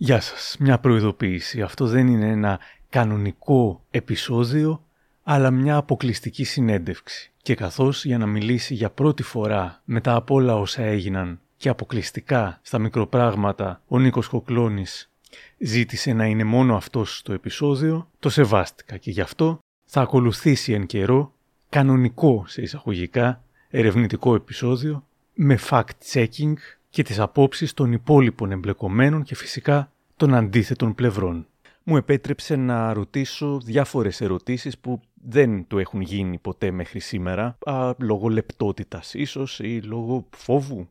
[0.00, 0.56] Γεια σας.
[0.58, 1.62] Μια προειδοποίηση.
[1.62, 4.84] Αυτό δεν είναι ένα κανονικό επεισόδιο,
[5.22, 7.32] αλλά μια αποκλειστική συνέντευξη.
[7.42, 12.58] Και καθώς για να μιλήσει για πρώτη φορά μετά από όλα όσα έγιναν και αποκλειστικά
[12.62, 15.10] στα μικροπράγματα ο Νίκος Κοκλώνης
[15.58, 20.86] ζήτησε να είναι μόνο αυτός στο επεισόδιο, το σεβάστηκα και γι' αυτό θα ακολουθήσει εν
[20.86, 21.32] καιρό
[21.68, 26.54] κανονικό σε εισαγωγικά ερευνητικό επεισόδιο με fact-checking
[26.98, 31.46] και τις απόψεις των υπόλοιπων εμπλεκομένων και φυσικά των αντίθετων πλευρών.
[31.82, 37.94] Μου επέτρεψε να ρωτήσω διάφορες ερωτήσεις που δεν του έχουν γίνει ποτέ μέχρι σήμερα, α,
[37.98, 40.88] λόγω λεπτότητας ίσως ή λόγω φόβου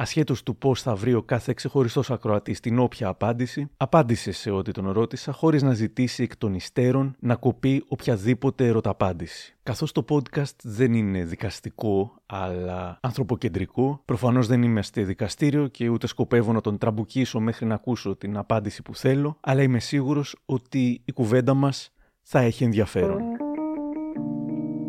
[0.00, 4.70] ασχέτως του πώς θα βρει ο κάθε ξεχωριστός ακροατής την όποια απάντηση, απάντησε σε ό,τι
[4.70, 9.56] τον ρώτησα, χωρίς να ζητήσει εκ των υστέρων να κοπεί οποιαδήποτε ερωταπάντηση.
[9.62, 16.52] Καθώς το podcast δεν είναι δικαστικό, αλλά ανθρωποκεντρικό, προφανώς δεν είμαστε δικαστήριο και ούτε σκοπεύω
[16.52, 21.12] να τον τραμπουκίσω μέχρι να ακούσω την απάντηση που θέλω, αλλά είμαι σίγουρος ότι η
[21.12, 21.92] κουβέντα μας
[22.22, 23.20] θα έχει ενδιαφέρον.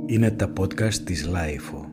[0.06, 1.89] Είναι τα podcast της Lifeo.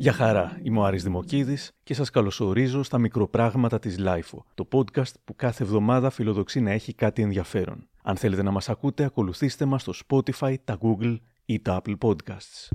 [0.00, 5.12] Γεια χαρά, είμαι ο Άρης Δημοκίδης και σας καλωσορίζω στα μικροπράγματα της LIFO, το podcast
[5.24, 7.88] που κάθε εβδομάδα φιλοδοξεί να έχει κάτι ενδιαφέρον.
[8.02, 12.68] Αν θέλετε να μας ακούτε, ακολουθήστε μας στο Spotify, τα Google ή τα Apple Podcasts.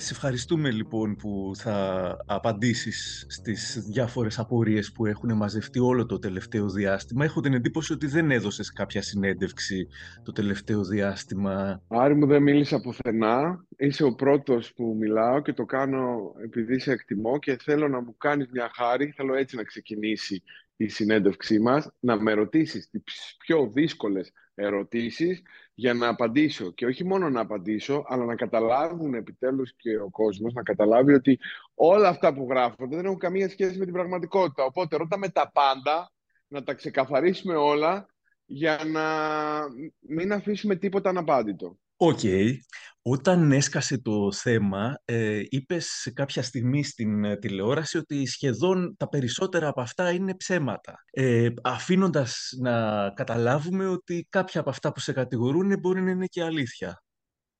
[0.00, 6.68] Σε ευχαριστούμε λοιπόν που θα απαντήσεις στις διάφορες απορίες που έχουν μαζευτεί όλο το τελευταίο
[6.68, 7.24] διάστημα.
[7.24, 9.88] Έχω την εντύπωση ότι δεν έδωσες κάποια συνέντευξη
[10.22, 11.82] το τελευταίο διάστημα.
[11.88, 13.64] Άρη μου δεν μίλησα πουθενά.
[13.76, 18.16] Είσαι ο πρώτος που μιλάω και το κάνω επειδή σε εκτιμώ και θέλω να μου
[18.16, 19.12] κάνεις μια χάρη.
[19.16, 20.42] Θέλω έτσι να ξεκινήσει
[20.76, 25.42] η συνέντευξή μας, να με ρωτήσεις τις πιο δύσκολες ερωτήσεις
[25.80, 26.70] για να απαντήσω.
[26.70, 31.38] Και όχι μόνο να απαντήσω, αλλά να καταλάβουν επιτέλους και ο κόσμος, να καταλάβει ότι
[31.74, 34.64] όλα αυτά που γράφονται δεν έχουν καμία σχέση με την πραγματικότητα.
[34.64, 36.12] Οπότε ρωτάμε τα πάντα,
[36.48, 38.06] να τα ξεκαθαρίσουμε όλα,
[38.46, 39.04] για να
[40.00, 41.78] μην αφήσουμε τίποτα αναπάντητο.
[42.02, 42.18] OK.
[42.22, 42.52] Okay.
[43.02, 49.08] Όταν έσκασε το θέμα, ε, είπες σε κάποια στιγμή στην ε, τηλεόραση ότι σχεδόν τα
[49.08, 50.94] περισσότερα από αυτά είναι ψέματα.
[51.10, 56.42] Ε, αφήνοντας να καταλάβουμε ότι κάποια από αυτά που σε κατηγορούν μπορεί να είναι και
[56.42, 57.02] αλήθεια.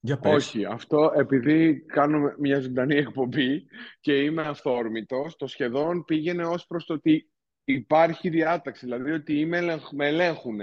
[0.01, 0.33] Για πες.
[0.33, 3.67] Όχι, αυτό επειδή κάνουμε μια ζωντανή εκπομπή
[4.01, 7.31] και είμαι αυθόρμητος, το σχεδόν πήγαινε ως προς το ότι
[7.65, 9.47] υπάρχει διάταξη, δηλαδή ότι
[9.91, 10.61] με ελέγχουν.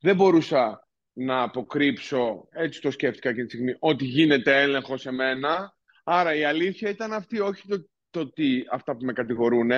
[0.00, 5.76] Δεν μπορούσα να αποκρύψω, έτσι το σκέφτηκα και τη στιγμή, ότι γίνεται έλεγχος σε μένα.
[6.04, 9.70] Άρα η αλήθεια ήταν αυτή, όχι το, το ότι αυτά που με κατηγορούν.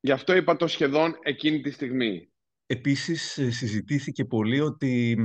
[0.00, 2.32] Γι' αυτό είπα το σχεδόν εκείνη τη στιγμή.
[2.66, 5.16] Επίσης ε, συζητήθηκε πολύ ότι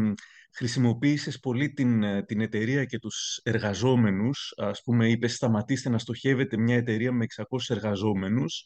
[0.56, 4.54] χρησιμοποίησες πολύ την, ε, την εταιρεία και τους εργαζόμενους.
[4.58, 8.66] Ας πούμε, είπες σταματήστε να στοχεύετε μια εταιρεία με 600 εργαζόμενους,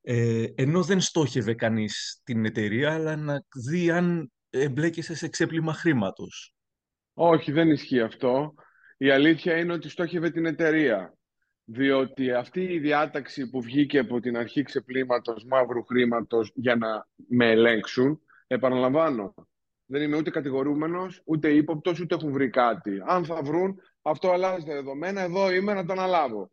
[0.00, 6.54] ε, ενώ δεν στόχευε κανείς την εταιρεία, αλλά να δει αν εμπλέκεσαι σε ξέπλυμα χρήματος.
[7.14, 8.54] Όχι, δεν ισχύει αυτό.
[8.96, 11.14] Η αλήθεια είναι ότι στόχευε την εταιρεία.
[11.64, 17.50] Διότι αυτή η διάταξη που βγήκε από την αρχή ξεπλήματος μαύρου χρήματος για να με
[17.50, 19.34] ελέγξουν, επαναλαμβάνω,
[19.86, 23.02] δεν είμαι ούτε κατηγορούμενος, ούτε ύποπτος, ούτε έχουν βρει κάτι.
[23.06, 26.50] Αν θα βρουν, αυτό αλλάζει τα δεδομένα, εδώ είμαι να το αναλάβω.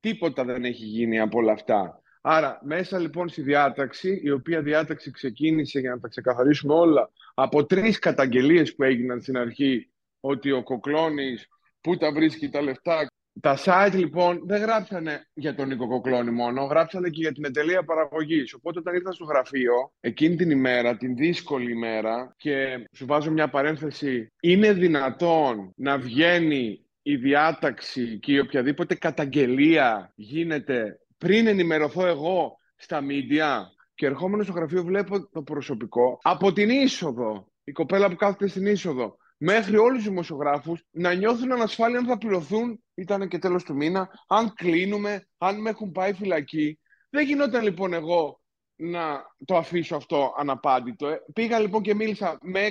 [0.00, 2.02] Τίποτα δεν έχει γίνει από όλα αυτά.
[2.30, 7.64] Άρα, μέσα λοιπόν στη διάταξη, η οποία διάταξη ξεκίνησε για να τα ξεκαθαρίσουμε όλα από
[7.64, 9.90] τρεις καταγγελίες που έγιναν στην αρχή
[10.20, 11.48] ότι ο Κοκλώνης
[11.80, 13.06] πού τα βρίσκει τα λεφτά.
[13.40, 17.84] Τα site λοιπόν δεν γράψανε για τον Νίκο Κοκλώνη μόνο, γράψανε και για την εταιρεία
[17.84, 18.54] παραγωγής.
[18.54, 23.48] Οπότε όταν ήρθα στο γραφείο, εκείνη την ημέρα, την δύσκολη ημέρα, και σου βάζω μια
[23.48, 32.58] παρένθεση, είναι δυνατόν να βγαίνει η διάταξη και η οποιαδήποτε καταγγελία γίνεται πριν ενημερωθώ εγώ
[32.76, 38.16] στα μίντια και ερχόμενος στο γραφείο βλέπω το προσωπικό από την είσοδο, η κοπέλα που
[38.16, 43.38] κάθεται στην είσοδο, μέχρι όλους τους δημοσιογράφους να νιώθουν ανασφάλεια αν θα πληρωθούν, ήταν και
[43.38, 46.78] τέλος του μήνα, αν κλείνουμε, αν με έχουν πάει φυλακή.
[47.10, 48.40] Δεν γινόταν λοιπόν εγώ
[48.76, 51.08] να το αφήσω αυτό αναπάντητο.
[51.08, 51.20] Ε.
[51.32, 52.68] Πήγα λοιπόν και μίλησα με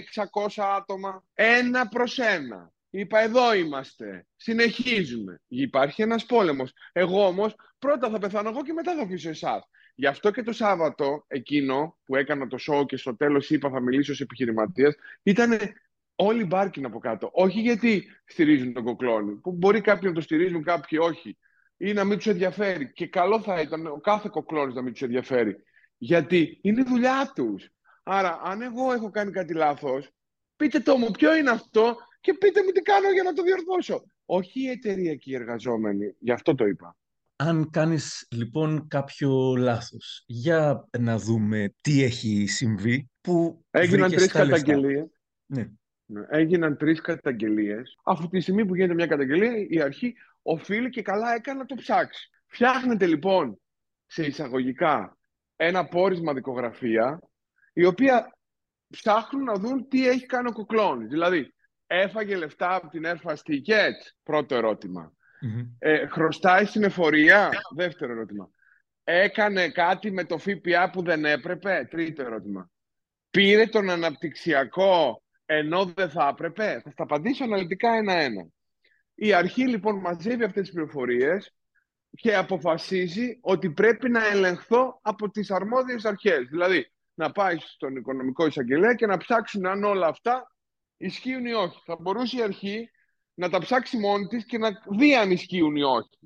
[0.56, 2.72] 600 άτομα, ένα προς ένα.
[2.90, 5.42] Είπα εδώ είμαστε, συνεχίζουμε.
[5.48, 6.74] Υπάρχει ένας πόλεμος.
[6.92, 9.70] Εγώ όμως πρώτα θα πεθάνω εγώ και μετά θα αφήσω εσάς.
[9.96, 13.82] Γι' αυτό και το Σάββατο, εκείνο που έκανα το show και στο τέλος είπα θα
[13.82, 15.60] μιλήσω σε επιχειρηματίας, ήταν
[16.16, 17.30] όλοι μπάρκιν από κάτω.
[17.34, 21.38] Όχι γιατί στηρίζουν τον κοκλόνι, που μπορεί κάποιοι να το στηρίζουν, κάποιοι όχι.
[21.78, 22.92] Ή να μην τους ενδιαφέρει.
[22.92, 25.56] Και καλό θα ήταν ο κάθε κοκλόνι να μην τους ενδιαφέρει.
[25.98, 27.70] Γιατί είναι δουλειά τους.
[28.04, 30.10] Άρα, αν εγώ έχω κάνει κάτι λάθος,
[30.56, 34.04] πείτε το μου ποιο είναι αυτό και πείτε μου τι κάνω για να το διορθώσω.
[34.26, 36.16] όχι η εταιρεία και οι εργαζόμενοι.
[36.20, 36.98] Γι' αυτό το είπα.
[37.36, 44.46] Αν κάνεις λοιπόν κάποιο λάθος, για να δούμε τι έχει συμβεί, που Έγιναν τρεις τα
[44.46, 44.62] λεφτά.
[44.62, 45.08] καταγγελίες.
[45.46, 45.70] Ναι.
[46.06, 47.98] Ναι, Έγιναν τρεις καταγγελίες.
[48.04, 51.76] Αφού τη στιγμή που γίνεται μια καταγγελία, η αρχή οφείλει και καλά έκανε να το
[51.76, 52.30] ψάξει.
[52.48, 53.60] Φτιάχνεται λοιπόν
[54.06, 55.18] σε εισαγωγικά
[55.56, 57.20] ένα πόρισμα δικογραφία,
[57.74, 58.38] η οποία
[58.90, 61.10] ψάχνουν να δουν τι έχει κάνει ο Κουκλώνης.
[61.10, 61.54] Δηλαδή,
[61.88, 65.14] έφαγε λεφτά από την Airfast Tickets, πρώτο ερώτημα.
[65.42, 65.70] Μμμ.
[65.80, 68.50] Ε, χρωστάει στην εφορία, δεύτερο ερώτημα.
[69.04, 72.70] Έκανε κάτι με το ΦΠΑ που δεν έπρεπε, τρίτο ερώτημα.
[73.30, 78.48] Πήρε τον αναπτυξιακό ενώ δεν θα έπρεπε; Θα στα απαντήσω αναλυτικά ένα-ένα.
[79.16, 81.54] Η αρχή λοιπόν μαζεύει αυτές τις πληροφορίες
[82.10, 86.48] και αποφασίζει ότι πρέπει να ελεγχθώ από τις αρμόδιες αρχές.
[86.50, 90.52] Δηλαδή, να πάει στον οικονομικό εισαγγελέα και να ψάξουν αν όλα αυτά
[90.98, 91.82] ισχύουν ή όχι.
[91.86, 92.90] Θα μπορούσε η αρχή
[93.34, 96.18] να τα ψάξει μόνη της και να δει αν ισχύουν ή όχι.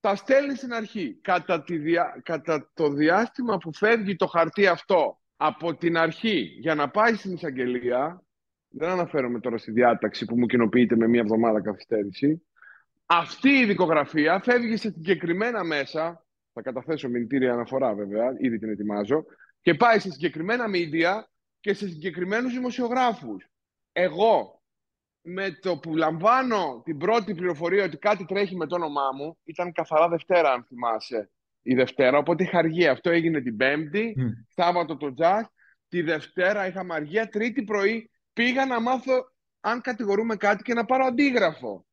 [0.00, 1.18] Τα στέλνει στην αρχή.
[1.22, 2.20] Κατά, τη δια...
[2.24, 7.32] Κατά το διάστημα που φεύγει το χαρτί αυτό από την αρχή για να πάει στην
[7.32, 8.22] εισαγγελία,
[8.68, 12.42] δεν αναφέρομαι τώρα στη διάταξη που μου κοινοποιείται με μία εβδομάδα καθυστέρηση,
[13.06, 19.24] αυτή η δικογραφία φεύγει σε συγκεκριμένα μέσα, θα καταθέσω μηνυτήρια αναφορά βέβαια, ήδη την ετοιμάζω,
[19.60, 21.22] και πάει σε συγκεκριμένα media
[21.60, 23.48] και σε συγκεκριμένους δημοσιογράφους.
[24.00, 24.62] Εγώ,
[25.20, 29.72] με το που λαμβάνω την πρώτη πληροφορία ότι κάτι τρέχει με το όνομά μου, ήταν
[29.72, 31.30] καθαρά Δευτέρα αν θυμάσαι
[31.62, 32.90] η Δευτέρα, οπότε είχα αργία.
[32.90, 34.28] Αυτό έγινε την Πέμπτη, Μμ.
[34.48, 35.44] Σάββατο το τζαζ,
[35.88, 41.04] τη Δευτέρα είχαμε αργία, Τρίτη πρωί πήγα να μάθω αν κατηγορούμε κάτι και να πάρω
[41.04, 41.86] αντίγραφο.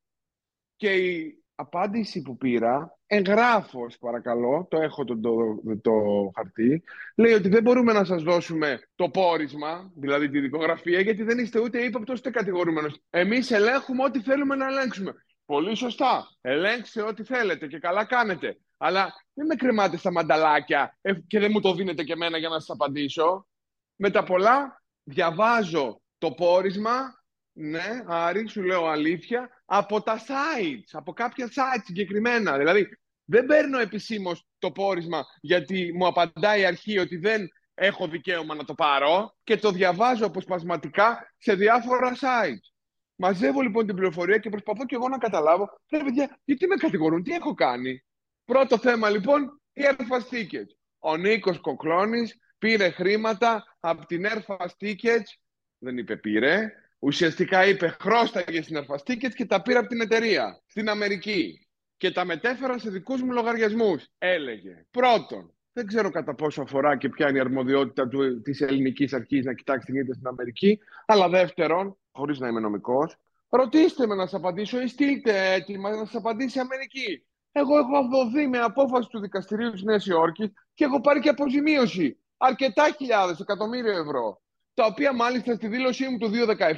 [0.75, 5.91] Και η απάντηση που πήρα, εγγράφω, σας παρακαλώ, το έχω το, το, το
[6.35, 6.83] χαρτί,
[7.15, 11.59] λέει ότι δεν μπορούμε να σας δώσουμε το πόρισμα, δηλαδή τη δικογραφία, γιατί δεν είστε
[11.59, 13.01] ούτε ύποπτος ούτε κατηγορούμενος.
[13.09, 15.13] Εμείς ελέγχουμε ό,τι θέλουμε να ελέγξουμε.
[15.45, 16.27] Πολύ σωστά.
[16.41, 18.57] Ελέγξτε ό,τι θέλετε και καλά κάνετε.
[18.77, 22.49] Αλλά μην με κρεμάτε στα μανταλάκια ε, και δεν μου το δίνετε και εμένα για
[22.49, 23.47] να σας απαντήσω.
[23.95, 27.16] Με τα πολλά διαβάζω το πόρισμα,
[27.59, 32.57] ναι, Άρη, σου λέω αλήθεια, από τα sites, από κάποια sites συγκεκριμένα.
[32.57, 32.87] Δηλαδή,
[33.23, 38.63] δεν παίρνω επισήμως το πόρισμα γιατί μου απαντάει η αρχή ότι δεν έχω δικαίωμα να
[38.63, 42.71] το πάρω και το διαβάζω αποσπασματικά σε διάφορα sites.
[43.15, 47.23] Μαζεύω λοιπόν την πληροφορία και προσπαθώ και εγώ να καταλάβω, ρε παιδιά, γιατί με κατηγορούν,
[47.23, 48.03] τι έχω κάνει;
[48.45, 50.71] Πρώτο θέμα λοιπόν, η Airfast Tickets.
[50.99, 55.29] Ο Νίκος Κοκλώνης πήρε χρήματα από την Airfast Tickets,
[55.77, 60.61] δεν είπε πήρε, ουσιαστικά είπε χρώσταγε στην Airfast Tickets και τα πήρε από την εταιρεία
[60.65, 61.67] στην Αμερική
[61.97, 64.85] και τα μετέφερα σε δικούς μου λογαριασμούς, έλεγε.
[64.91, 69.45] Πρώτον, δεν ξέρω κατά πόσο αφορά και ποια είναι η αρμοδιότητα του, της ελληνικής αρχής
[69.45, 73.15] να κοιτάξει τι γίνεται στην Αμερική, αλλά δεύτερον, χωρίς να είμαι νομικός,
[73.49, 77.25] ρωτήστε με να σας απαντήσω ή στείλτε έτοιμα να σας απαντήσει η Αμερική.
[77.51, 82.17] Εγώ έχω αποδοθεί με απόφαση του δικαστηρίου της Νέας Υόρκης και έχω πάρει και αποζημίωση.
[82.37, 84.41] Αρκετά χιλιάδες, εκατομμύρια ευρώ.
[84.77, 86.29] Τα οποία μάλιστα στη δήλωσή μου του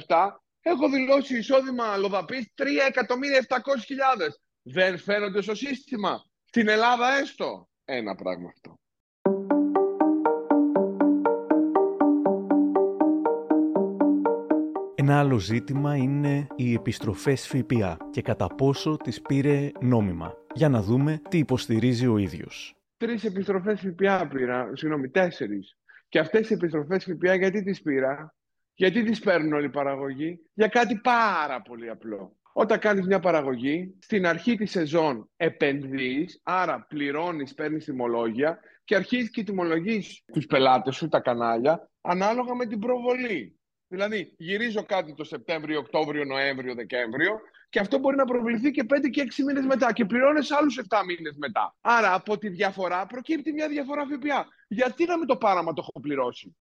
[0.06, 0.28] 2017
[0.60, 2.66] έχω δηλώσει εισόδημα λοδαπής 3.700.000.
[4.62, 6.24] Δεν φαίνονται στο σύστημα.
[6.44, 7.68] Στην Ελλάδα έστω.
[7.84, 8.74] Ένα πράγμα αυτό.
[14.94, 20.34] Ένα άλλο ζήτημα είναι οι επιστροφές ΦΠΑ και κατά πόσο τις πήρε νόμιμα.
[20.54, 22.74] Για να δούμε τι υποστηρίζει ο ίδιος.
[22.96, 25.79] Τρεις επιστροφές ΦΠΑ πήρα, συγγνώμη, τέσσερις.
[26.10, 28.34] Και αυτές οι επιστροφές ΦΠΑ γιατί τις πήρα,
[28.74, 32.36] γιατί τις παίρνουν όλοι οι παραγωγοί, για κάτι πάρα πολύ απλό.
[32.52, 39.30] Όταν κάνεις μια παραγωγή, στην αρχή της σεζόν επενδύεις, άρα πληρώνεις, παίρνεις τιμολόγια και αρχίζεις
[39.30, 43.58] και τιμολογείς τους πελάτες σου, τα κανάλια, ανάλογα με την προβολή.
[43.88, 47.40] Δηλαδή, γυρίζω κάτι το Σεπτέμβριο, Οκτώβριο, Νοέμβριο, Δεκέμβριο
[47.70, 51.02] και αυτό μπορεί να προβληθεί και 5 και 6 μήνες μετά και πληρώνεις άλλους 7
[51.06, 51.76] μήνες μετά.
[51.80, 54.46] Άρα, από τη διαφορά προκύπτει μια διαφορά ΦΠΑ.
[54.68, 56.56] Γιατί να μην το πάρω άμα το έχω πληρώσει;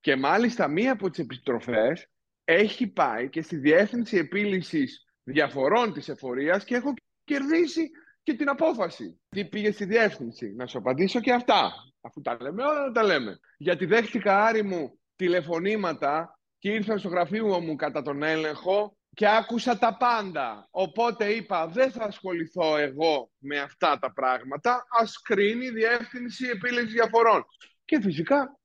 [0.00, 2.08] Και μάλιστα μία από τις επιστροφές
[2.44, 7.90] έχει πάει και στη Διεύθυνση Επίλυσης Διαφορών της Εφορίας και έχω κερδίσει
[8.22, 9.20] και την απόφαση.
[9.28, 11.72] Τι πήγε στη Διεύθυνση; Να σου απαντήσω και αυτά.
[12.00, 13.38] Αφού τα λέμε όλα, τα λέμε.
[13.56, 19.78] Γιατί δέχτηκα άρη μου τηλεφωνήματα και ήρθαν στο γραφείο μου κατά τον έλεγχο και άκουσα
[19.78, 20.68] τα πάντα.
[20.70, 26.92] Οπότε είπα δεν θα ασχοληθώ εγώ με αυτά τα πράγματα, ας κρίνει η Διεύθυνση Επίλυσης
[26.92, 27.44] Διαφορών.
[27.84, 28.58] Και φυσικά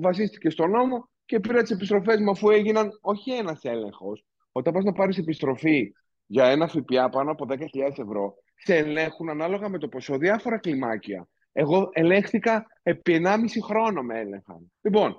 [0.00, 4.24] βασίστηκε στον νόμο και πήρα τις επιστροφές μου αφού έγιναν όχι ένας έλεγχος.
[4.52, 5.92] Όταν πας να πάρεις επιστροφή
[6.26, 7.58] για ένα ΦΠΑ πάνω από 10.000
[7.96, 11.28] ευρώ, σε ελέγχουν ανάλογα με το ποσό διάφορα κλιμάκια.
[11.52, 14.72] Εγώ ελέγχθηκα επί 1,5 χρόνο με έλεγχαν.
[14.80, 15.16] Λοιπόν,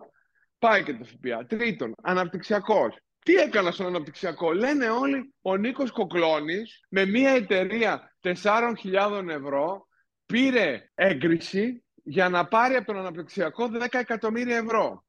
[0.59, 1.45] Πάει και το ΦΠΑ.
[1.45, 2.97] Τρίτον, αναπτυξιακός.
[3.25, 9.87] Τι έκανα στον αναπτυξιακό; Λένε όλοι ο Νίκος Κοκλώνης με μια εταιρεία 4.000 ευρώ
[10.25, 15.05] πήρε έγκριση για να πάρει από τον αναπτυξιακό 10 εκατομμύρια ευρώ.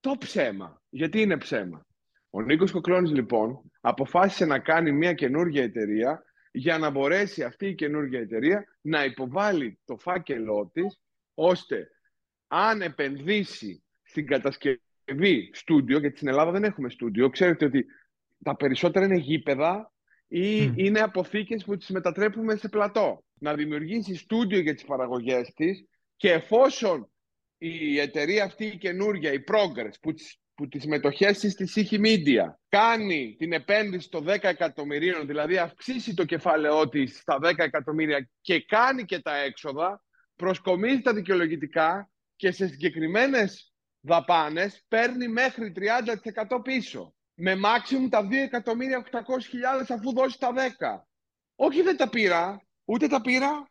[0.00, 0.82] Το ψέμα.
[0.88, 1.86] Γιατί είναι ψέμα;
[2.30, 7.74] Ο Νίκος Κοκλώνης λοιπόν αποφάσισε να κάνει μια καινούργια εταιρεία για να μπορέσει αυτή η
[7.74, 11.00] καινούργια εταιρεία να υποβάλει το φάκελό της
[11.34, 11.90] ώστε
[12.46, 14.82] αν επενδύσει στην κατασκευή
[15.52, 17.86] στούντιο, γιατί στην Ελλάδα δεν έχουμε στούντιο, ξέρετε ότι
[18.42, 19.92] τα περισσότερα είναι γήπεδα
[20.28, 23.24] ή είναι αποθήκες που τις μετατρέπουμε σε πλατό.
[23.38, 25.84] Να δημιουργήσει στούντιο για τις παραγωγές της
[26.16, 27.10] και εφόσον
[27.58, 32.00] η εταιρεία αυτή η καινούργια, η Progress, που τις, που τις μετοχές της στη Sichi
[32.00, 38.30] Media κάνει την επένδυση των 10 εκατομμυρίων, δηλαδή αυξήσει το κεφάλαιό της στα 10 εκατομμύρια
[38.40, 40.02] και κάνει και τα έξοδα,
[40.36, 43.69] προσκομίζει τα δικαιολογητικά και σε συγκεκριμένες
[44.00, 47.14] δαπάνες παίρνει μέχρι 30% πίσω.
[47.34, 50.58] Με maximum τα 2.800.000 αφού δώσει τα 10.
[51.56, 53.70] Όχι δεν τα πήρα, ούτε τα πήρα,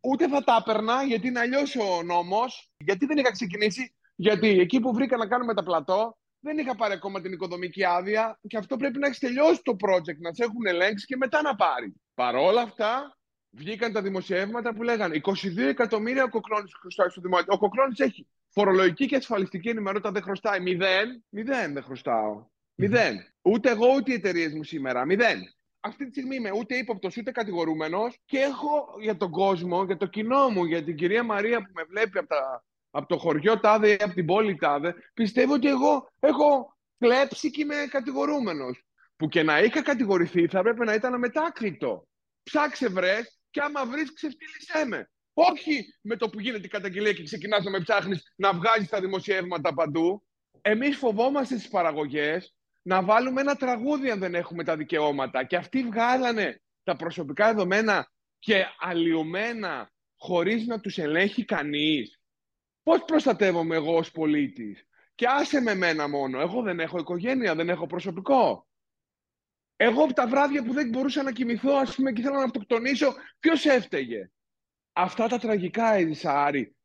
[0.00, 2.70] ούτε θα τα έπαιρνα γιατί είναι αλλιώ ο νόμος.
[2.76, 6.92] Γιατί δεν είχα ξεκινήσει, Γιατί εκεί που βρήκα να κάνουμε τα πλατό, δεν είχα πάρει
[6.92, 10.66] ακόμα την οικοδομική άδεια και αυτό πρέπει να έχεις τελειώσει το project, να σε έχουν
[10.66, 11.92] ελέγξει και μετά να πάρεις.
[12.14, 13.18] Παρόλα αυτά,
[13.50, 17.46] βγήκαν τα δημοσιεύματα που λέγανε 22 εκατομμύρια ο Κοκλώνης χρωστάει στο δημόσιο.
[17.52, 18.26] Ο Κοκλώνης έχει
[18.58, 20.60] φορολογική και ασφαλιστική ενημερότητα δεν χρωστάει.
[20.60, 21.24] Μηδέν.
[21.28, 22.46] Μηδέν δεν χρωστάω.
[22.74, 23.16] Μηδέν.
[23.42, 25.04] Ούτε εγώ ούτε οι εταιρείες μου σήμερα.
[25.04, 25.38] Μηδέν
[25.80, 30.06] αυτή τη στιγμή είμαι ούτε ύποπτος ούτε κατηγορούμενος και έχω για τον κόσμο, για το
[30.06, 33.90] κοινό μου, για την κυρία Μαρία που με βλέπει από, τα, από το χωριό τάδε
[33.90, 38.82] ή από την πόλη τάδε, πιστεύω ότι εγώ έχω κλέψει και είμαι κατηγορούμενος.
[39.16, 42.08] Που και να είχα κατηγορηθεί θα έπρεπε να ήταν αμετάκλητο.
[42.42, 45.10] Ψάξε βρες και άμα βρεις, ξεφτύλισέ με.
[45.40, 49.00] Όχι με το που γίνεται η καταγγελία και ξεκινάς να με ψάχνεις να βγάζεις τα
[49.00, 50.26] δημοσιεύματα παντού.
[50.60, 55.44] Εμείς φοβόμαστε τι παραγωγές να βάλουμε ένα τραγούδι αν δεν έχουμε τα δικαιώματα.
[55.44, 62.20] Και αυτοί βγάλανε τα προσωπικά δεδομένα και αλλοιωμένα χωρίς να τους ελέγχει κανείς.
[62.82, 66.40] Πώς προστατεύομαι εγώ ως πολίτης; Και άσε με μένα μόνο.
[66.40, 68.66] Εγώ δεν έχω οικογένεια, δεν έχω προσωπικό.
[69.76, 73.14] Εγώ από τα βράδια που δεν μπορούσα να κοιμηθώ, ας πούμε, και ήθελα να αυτοκτονήσω,
[73.38, 74.30] ποιος έφταιγε;
[75.00, 76.76] Αυτά τα τραγικά έζησα, Άρη,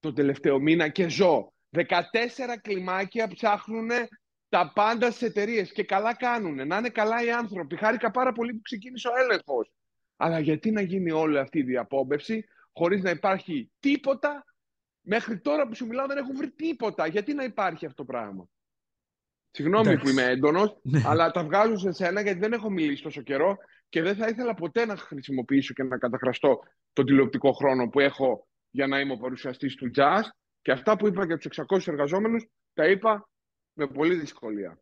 [0.00, 1.52] τον τελευταίο μήνα και ζω.
[1.76, 1.84] 14
[2.62, 3.88] κλιμάκια ψάχνουν
[4.48, 6.66] τα πάντα στις εταιρείες και καλά κάνουν.
[6.66, 7.76] Να είναι καλά οι άνθρωποι.
[7.76, 9.72] Χάρηκα πάρα πολύ που ξεκίνησε ο έλεγχος.
[10.16, 14.44] Αλλά γιατί να γίνει όλη αυτή η διαπόμπευση χωρίς να υπάρχει τίποτα;
[15.00, 17.06] Μέχρι τώρα που σου μιλάω δεν έχουν βρει τίποτα.
[17.06, 18.48] Γιατί να υπάρχει αυτό το πράγμα;
[19.50, 21.02] Συγγνώμη που είμαι έντονος, ναι.
[21.06, 23.56] αλλά τα βγάζω σε σένα γιατί δεν έχω μιλήσει τόσο καιρό
[23.88, 26.58] και δεν θα ήθελα ποτέ να χρησιμοποιήσω και να καταχραστώ
[26.92, 30.22] τον τηλεοπτικό χρόνο που έχω για να είμαι ο παρουσιαστής του jazz.
[30.62, 33.28] Και αυτά που είπα για τους 600 εργαζόμενους, τα είπα
[33.72, 34.80] με πολύ δυσκολία.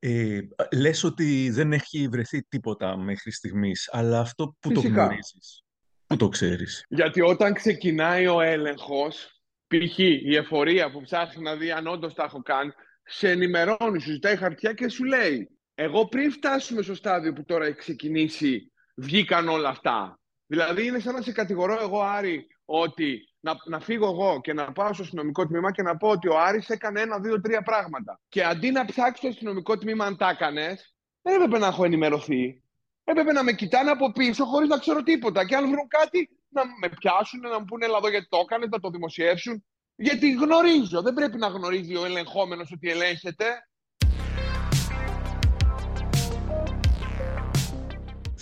[0.00, 0.40] Ε,
[0.76, 5.62] λες ότι δεν έχει βρεθεί τίποτα μέχρι στιγμής, αλλά αυτό που το γνωρίζεις,
[6.06, 9.98] που το ξέρεις; Γιατί όταν ξεκινάει ο έλεγχος, π.χ.
[9.98, 12.70] η εφορία που ψάχνει να δει αν όντως τα έχω κάνει,
[13.02, 17.64] σε ενημερώνει, σου ζητάει χαρτιά και σου λέει εγώ πριν φτάσουμε στο στάδιο που τώρα
[17.64, 20.20] έχει ξεκινήσει, βγήκαν όλα αυτά.
[20.46, 24.72] Δηλαδή είναι σαν να σε κατηγορώ εγώ, Άρη, ότι να, να φύγω εγώ και να
[24.72, 28.20] πάω στο αστυνομικό τμήμα και να πω ότι ο Άρης έκανε ένα, δύο, τρία πράγματα.
[28.28, 32.62] Και αντί να ψάξει το αστυνομικό τμήμα αν τα έκανες, δεν έπρεπε να έχω ενημερωθεί.
[33.04, 35.46] Έπρεπε να με κοιτάνε από πίσω χωρίς να ξέρω τίποτα.
[35.46, 38.68] Και αν βρουν κάτι, να με πιάσουν, να μου πούνε Ελά, εδώ γιατί το έκανες,
[38.68, 39.64] να το δημοσιεύσουν.
[39.96, 41.02] Γιατί γνωρίζω.
[41.02, 43.67] Δεν πρέπει να γνωρίζει ο ελεγχόμενος ότι ελέγχεται.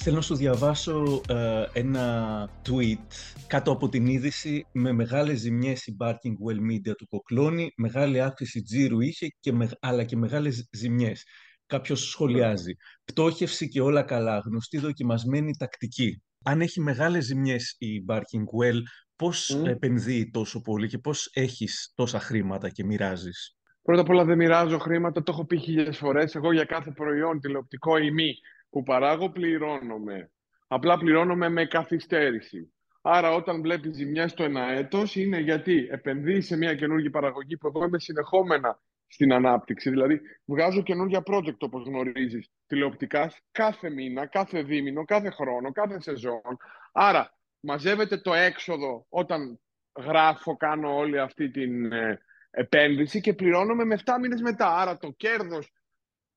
[0.06, 3.06] Θέλω να σου διαβάσω ε, ένα tweet
[3.46, 8.62] κάτω από την είδηση με μεγάλες ζημιές η Barking Well Media του Κοκλώνη, μεγάλη αύξηση
[8.62, 11.24] τζίρου είχε, και αλλά και μεγάλες ζημιές.
[11.66, 12.72] Κάποιος σχολιάζει.
[13.04, 16.22] Πτώχευση και όλα καλά, γνωστή δοκιμασμένη τακτική.
[16.44, 18.80] Αν έχει μεγάλες ζημιές η Barking Well,
[19.16, 19.66] πώς mm.
[19.66, 24.78] επενδύει τόσο πολύ και πώς έχεις τόσα χρήματα και μοιράζεις; Πρώτα απ' όλα δεν μοιράζω
[24.78, 26.34] χρήματα, το έχω πει χίλιες φορές.
[26.34, 28.34] Εγώ για κάθε προϊόν τηλεοπτικό ή μη
[28.76, 30.30] που παράγω πληρώνομαι.
[30.66, 32.74] Απλά πληρώνομαι με καθυστέρηση.
[33.02, 37.66] Άρα όταν βλέπεις ζημιά στο ένα έτος είναι γιατί επενδύεις σε μια καινούργια παραγωγή που
[37.66, 39.90] εγώ είμαι συνεχόμενα στην ανάπτυξη.
[39.90, 46.56] Δηλαδή βγάζω καινούργια project όπως γνωρίζεις τηλεοπτικάς κάθε μήνα, κάθε δίμηνο, κάθε χρόνο, κάθε σεζόν.
[46.92, 49.60] Άρα μαζεύεται το έξοδο όταν
[49.98, 54.76] γράφω, κάνω όλη αυτή την ε, επένδυση και πληρώνομαι με 7 μήνες μετά.
[54.76, 55.72] Άρα το κέρδος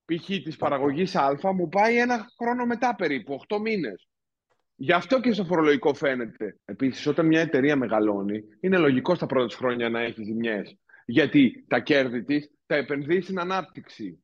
[0.09, 0.25] π.χ.
[0.25, 4.07] της παραγωγής Α μου πάει ένα χρόνο μετά περίπου, 8 μήνες.
[4.75, 6.59] Γι' αυτό και στο φορολογικό φαίνεται.
[6.65, 10.77] Επίσης, όταν μια εταιρεία μεγαλώνει, είναι λογικό στα πρώτα χρόνια να έχει ζημιές.
[11.05, 14.23] Γιατί τα κέρδη της τα επενδύει στην ανάπτυξη.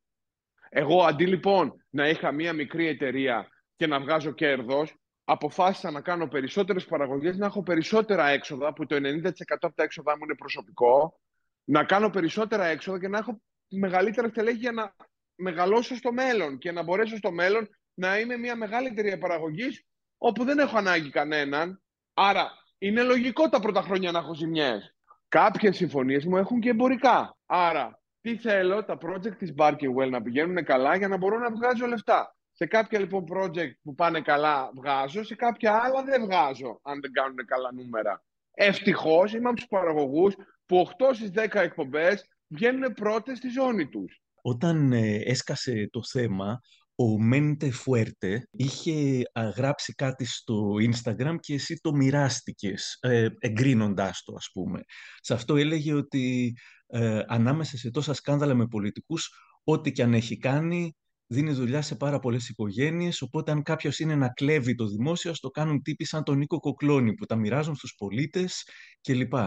[0.70, 6.28] Εγώ αντί λοιπόν να είχα μία μικρή εταιρεία και να βγάζω κέρδος, αποφάσισα να κάνω
[6.28, 11.20] περισσότερες παραγωγές, να έχω περισσότερα έξοδα, που το 90% από τα έξοδα μου είναι προσωπικό,
[11.64, 14.94] να κάνω περισσότερα έξοδα και να έχω μεγαλύτερα στελέχη για να
[15.36, 19.86] μεγαλώσω στο μέλλον και να μπορέσω στο μέλλον να είμαι μια μεγάλη εταιρεία παραγωγής
[20.18, 21.82] όπου δεν έχω ανάγκη κανέναν.
[22.14, 24.96] Άρα είναι λογικό τα πρώτα χρόνια να έχω ζημιές.
[25.28, 27.38] Κάποιες συμφωνίες μου έχουν και εμπορικά.
[27.46, 31.86] Άρα τι θέλω, τα project της Barkewell να πηγαίνουν καλά για να μπορώ να βγάζω
[31.86, 32.36] λεφτά.
[32.52, 37.12] Σε κάποια λοιπόν project που πάνε καλά βγάζω, σε κάποια άλλα δεν βγάζω αν δεν
[37.12, 38.24] κάνουν καλά νούμερα.
[38.54, 44.22] Ευτυχώς είμαι από τους παραγωγούς που 8 στις 10 εκπομπές βγαίνουν πρώτες στη ζώνη τους.
[44.48, 46.60] Όταν ε, έσκασε το θέμα,
[46.96, 49.22] ο Μέντε Φουέρτε είχε
[49.56, 54.80] γράψει κάτι στο Instagram και εσύ το μοιράστηκες, ε, εγκρίνοντάς το ας πούμε.
[55.20, 56.54] Σε αυτό έλεγε ότι
[56.88, 59.30] ε, ανάμεσα σε τόσα σκάνδαλα με πολιτικούς,
[59.64, 60.96] ό,τι και αν έχει κάνει,
[61.28, 63.22] δίνει δουλειά σε πάρα πολλές οικογένειες.
[63.22, 67.14] Οπότε, αν κάποιος είναι να κλέβει το δημόσιο, το κάνουν τύποι σαν τον Νίκο Κοκλώνη
[67.14, 68.64] που τα μοιράζουν στους πολίτες
[69.02, 69.32] κλπ.
[69.32, 69.46] Και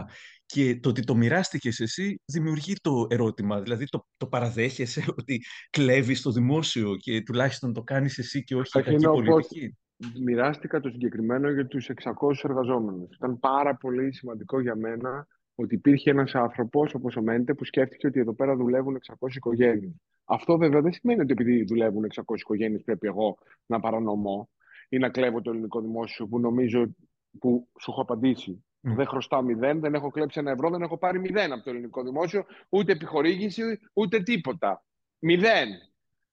[0.81, 3.61] το ότι το μοιράστηκες εσύ δημιουργεί το ερώτημα.
[3.61, 8.79] Δηλαδή, το, το παραδέχεσαι ότι κλέβεις το δημόσιο και τουλάχιστον το κάνεις εσύ και όχι
[8.79, 9.77] η κακή πολιτική.
[10.25, 12.05] Μοιράστηκα το συγκεκριμένο για τους 600
[12.43, 13.17] εργαζόμενους.
[13.17, 18.07] Ήταν πάρα πολύ σημαντικό για μένα ότι υπήρχε ένας άνθρωπος όπως ο Μέντε που σκέφτηκε
[18.07, 19.93] ότι εδώ πέρα δουλεύουν 600 οικογένειες.
[20.25, 24.51] Αυτό βέβαια δεν σημαίνει ότι επειδή δουλεύουν 600 οικογένειες πρέπει εγώ να παρανομώ
[24.89, 26.95] ή να κλέβω το ελληνικό δημόσιο που νομίζω
[27.39, 28.65] που σου έχω απαντήσει.
[28.89, 28.95] Mm.
[28.97, 32.03] Δεν χρωστάω μηδέν, δεν έχω κλέψει ένα ευρώ, δεν έχω πάρει μηδέν από το ελληνικό
[32.03, 34.85] δημόσιο, ούτε επιχορήγηση, ούτε τίποτα.
[35.19, 35.69] Μηδέn.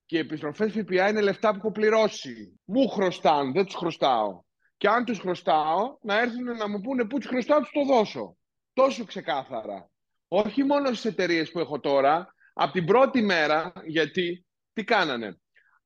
[0.06, 2.60] Και οι επιστροφές ΦΠΑ είναι λεφτά που έχω πληρώσει.
[2.66, 4.42] Μου χρωστάνε, δεν τους χρωστάω.
[4.78, 8.38] Και αν τους χρωστάω, να έρθουν να μου πούνε πού τους χρωστάω, τους το δώσω.
[8.74, 9.90] Τόσο ξεκάθαρα.
[10.28, 15.40] Όχι μόνο στις εταιρείες που έχω τώρα, από την πρώτη μέρα, γιατί τι κάνανε.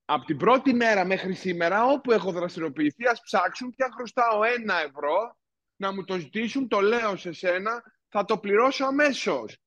[0.05, 4.81] Από την πρώτη μέρα μέχρι σήμερα, όπου έχω δραστηριοποιηθεί, ας ψάξουν και αν χρωστάω ένα
[4.81, 5.37] ευρώ,
[5.79, 9.57] να μου το ζητήσουν, το λέω σε σένα, θα το πληρώσω αμέσως.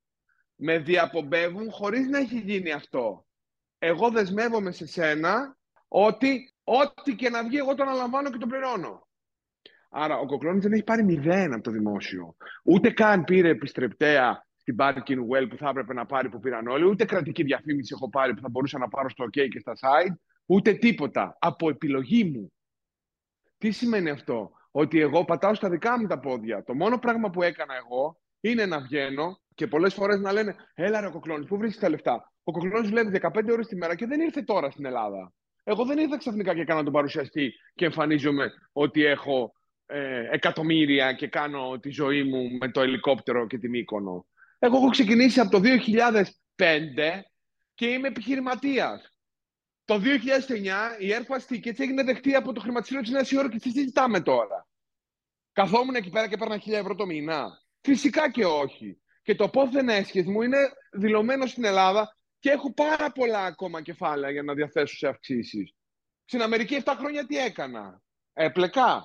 [0.55, 3.27] Με διαπομπεύουν χωρίς να έχει γίνει αυτό.
[3.79, 5.57] Εγώ δεσμεύομαι σε σένα
[5.88, 9.09] ότι ό,τι και να βγει, εγώ το αναλαμβάνω και το πληρώνω.
[9.90, 12.37] Άρα ο Κοκλώνης δεν έχει πάρει μηδέν από το δημόσιο.
[12.64, 16.85] Ούτε καν πήρε επιστρεπτέα στην Barking Well που θα έπρεπε να πάρει που πήραν όλοι,
[16.85, 20.14] ούτε κρατική διαφήμιση έχω πάρει που θα μπορούσα να πάρω στο OK και στα site,
[20.46, 21.37] ούτε τίποτα.
[21.40, 22.53] Από επιλογή μου.
[23.59, 26.63] Τι σημαίνει αυτό, Ότι εγώ πατάω στα δικά μου τα πόδια.
[26.65, 31.01] Το μόνο πράγμα που έκανα εγώ είναι να βγαίνω και πολλές φορές να λένε Έλα
[31.01, 34.21] ρε Κοκλώνης, πού βρίσκεις τα λεφτά; Ο Κοκλώνης δουλεύει 15 ώρες τη μέρα και δεν
[34.21, 35.33] ήρθε τώρα στην Ελλάδα.
[35.65, 39.53] Εγώ δεν ήρθα ξαφνικά και έκανα τον παρουσιαστή και εμφανίζομαι ότι έχω
[39.87, 44.27] ε, εκατομμύρια και κάνω τη ζωή μου με το ελικόπτερο και την οίκονο.
[44.59, 45.61] Εγώ έχω ξεκινήσει από το
[46.57, 46.65] 2005
[47.75, 49.12] και είμαι επιχειρηματίας.
[49.85, 53.62] Το 2009 η Airfast Tickets έγινε δεχτή από το χρηματιστήριο της Νέας Υόρκης.
[53.62, 54.66] Τι συζητάμε τώρα;
[55.53, 58.97] Καθόμουν εκεί πέρα και έπαιρνα 1000 ευρώ το μήνα; Φυσικά και όχι.
[59.23, 60.59] Και το πόθεν έσχες μου είναι
[60.92, 65.75] δηλωμένο στην Ελλάδα και έχω πάρα πολλά ακόμα κεφάλαια για να διαθέσω σε αυξήσεις.
[66.25, 69.05] Στην Αμερική 7 χρόνια τι έκανα; Έπλεκα.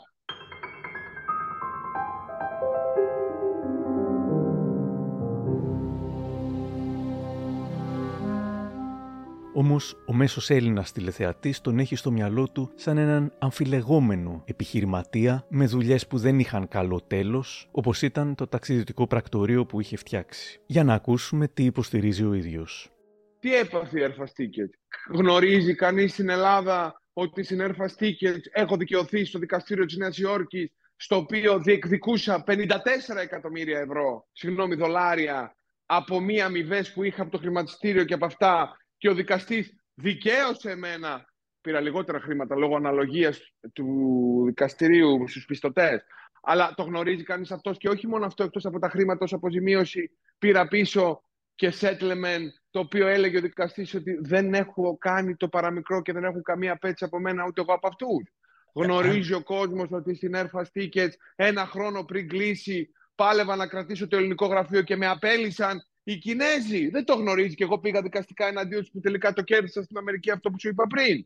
[9.60, 15.66] Όμως, ο μέσος Έλληνας τηλεθεατής τον έχει στο μυαλό του σαν έναν αμφιλεγόμενο επιχειρηματία με
[15.66, 20.60] δουλειές που δεν είχαν καλό τέλος, όπως ήταν το ταξιδιωτικό πρακτορείο που είχε φτιάξει.
[20.66, 22.90] Για να ακούσουμε τι υποστηρίζει ο ίδιος.
[23.40, 24.56] Τι έπαθε η Airfast
[25.14, 28.12] Γνωρίζει κανείς στην Ελλάδα ότι στην Airfast
[28.52, 35.56] έχω δικαιωθεί στο δικαστήριο της Νέας Υόρκης, στο οποίο διεκδικούσα 54 εκατομμύρια ευρώ, συγγνώμη, δολάρια,
[35.86, 40.72] από μία αμοιβές που είχα από το χρηματιστήριο και από αυτά και ο δικαστής δικαίωσε
[40.72, 41.26] εμένα,
[41.62, 46.04] πήρα λιγότερα χρήματα λόγω αναλογίας του δικαστηρίου στους πιστωτές,
[46.42, 50.12] αλλά το γνωρίζει κανείς αυτός και όχι μόνο αυτό, εκτός από τα χρήματα ως αποζημίωση,
[50.38, 51.22] πήρα πίσω
[51.56, 56.24] και settlement, το οποίο έλεγε ο δικαστής ότι δεν έχω κάνει το παραμικρό και δεν
[56.24, 58.32] έχουν καμία απέτηση από μένα ούτε εγώ από αυτούς.
[58.74, 64.18] Γνωρίζει ο κόσμος ότι στην Airfast Tickets ένα χρόνο πριν κλείσει πάλευα να κρατήσω το
[64.18, 66.90] ελληνικό γραφείο και με απέλησαν οι Κινέζοι.
[66.90, 70.32] Δεν το γνωρίζει και εγώ πήγα δικαστικά εναντίον τους που τελικά το κέρδισα στην Αμερική
[70.32, 71.26] αυτό που σου είπα πριν.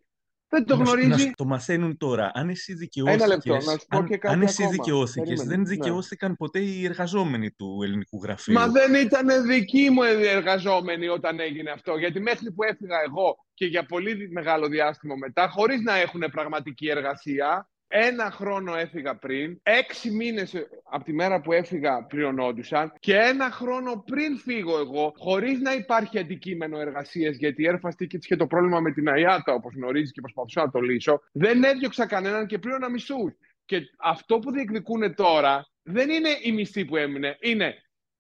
[0.50, 1.26] Δεν το γνωρίζει.
[1.26, 2.32] Να το μαθαίνουν τώρα.
[2.34, 3.28] Αν εσύ δικαιώθηκες.
[3.28, 5.68] λεπτό, να σου πω και κάτι αν, εσύ δικαιώθηκες, δεν ναι.
[5.68, 8.54] δικαιώθηκαν ποτέ οι εργαζόμενοι του ελληνικού γραφείου.
[8.54, 11.98] Μα δεν ήταν δικοί μου οι εργαζόμενοι όταν έγινε αυτό.
[11.98, 16.90] Γιατί μέχρι που έφυγα εγώ και για πολύ μεγάλο διάστημα μετά, χωρίς να έχουν πραγματική
[16.90, 20.54] εργασία, Ένα χρόνο έφυγα πριν, έξι μήνες
[20.92, 26.20] από τη μέρα που έφυγα πληρωνόντουσαν και ένα χρόνο πριν φύγω εγώ, χωρίς να υπάρχει
[26.20, 30.22] αντικείμενο εργασίας, γιατί η Airfast Tickets είχε το πρόβλημα με την ΑΙΑΤΑ, όπως γνωρίζεις και
[30.22, 33.34] προσπαθούσα να το λύσω, δεν έδιωξα κανέναν και πλήρωνα μισούς.
[33.66, 37.74] Και αυτό που διεκδικούν τώρα δεν είναι η μισθή που έμεινε, είναι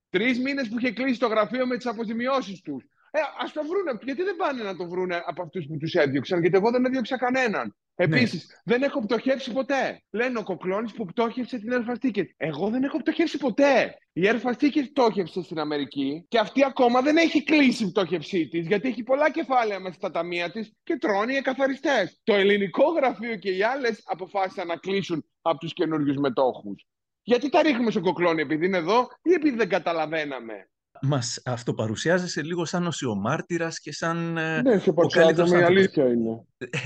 [0.09, 2.83] τρεις μήνες που είχε κλείσει το γραφείο με τις αποζημιώσεις τους.
[3.11, 3.99] Ε, ας το βρούνε.
[4.03, 7.17] Γιατί δεν πάνε να το βρούνε από αυτούς που τους έδιωξαν, Γιατί εγώ δεν έδιωξα
[7.17, 7.75] κανέναν.
[7.95, 8.73] Επίσης, ναι.
[8.73, 10.01] δεν έχω πτωχεύσει ποτέ.
[10.09, 13.97] Λένε ο Κοκλώνης που πτώχευσε την Airfast Εγώ δεν έχω πτωχεύσει ποτέ.
[14.13, 18.87] Η Airfast πτώχευσε στην Αμερική και αυτή ακόμα δεν έχει κλείσει η πτώχευσή της, γιατί
[18.87, 22.19] έχει πολλά κεφάλαια μέσα στα ταμεία της και τρώνε οι εκαθαριστές.
[22.23, 26.85] Το ελληνικό γραφείο και οι άλλες αποφάσισαν να κλείσουν από τους καινούριους μετόχους.
[27.23, 30.69] Γιατί τα ρίχνουμε στον Κοκλώνη, επειδή είναι εδώ ή επειδή δεν καταλαβαίναμε;
[31.01, 36.45] Μας αυτοπαρουσιάζεσαι λίγο σαν οσιομάρτυρας και σαν ε, ναι, σε ο καλύτερος η αλήθεια είναι.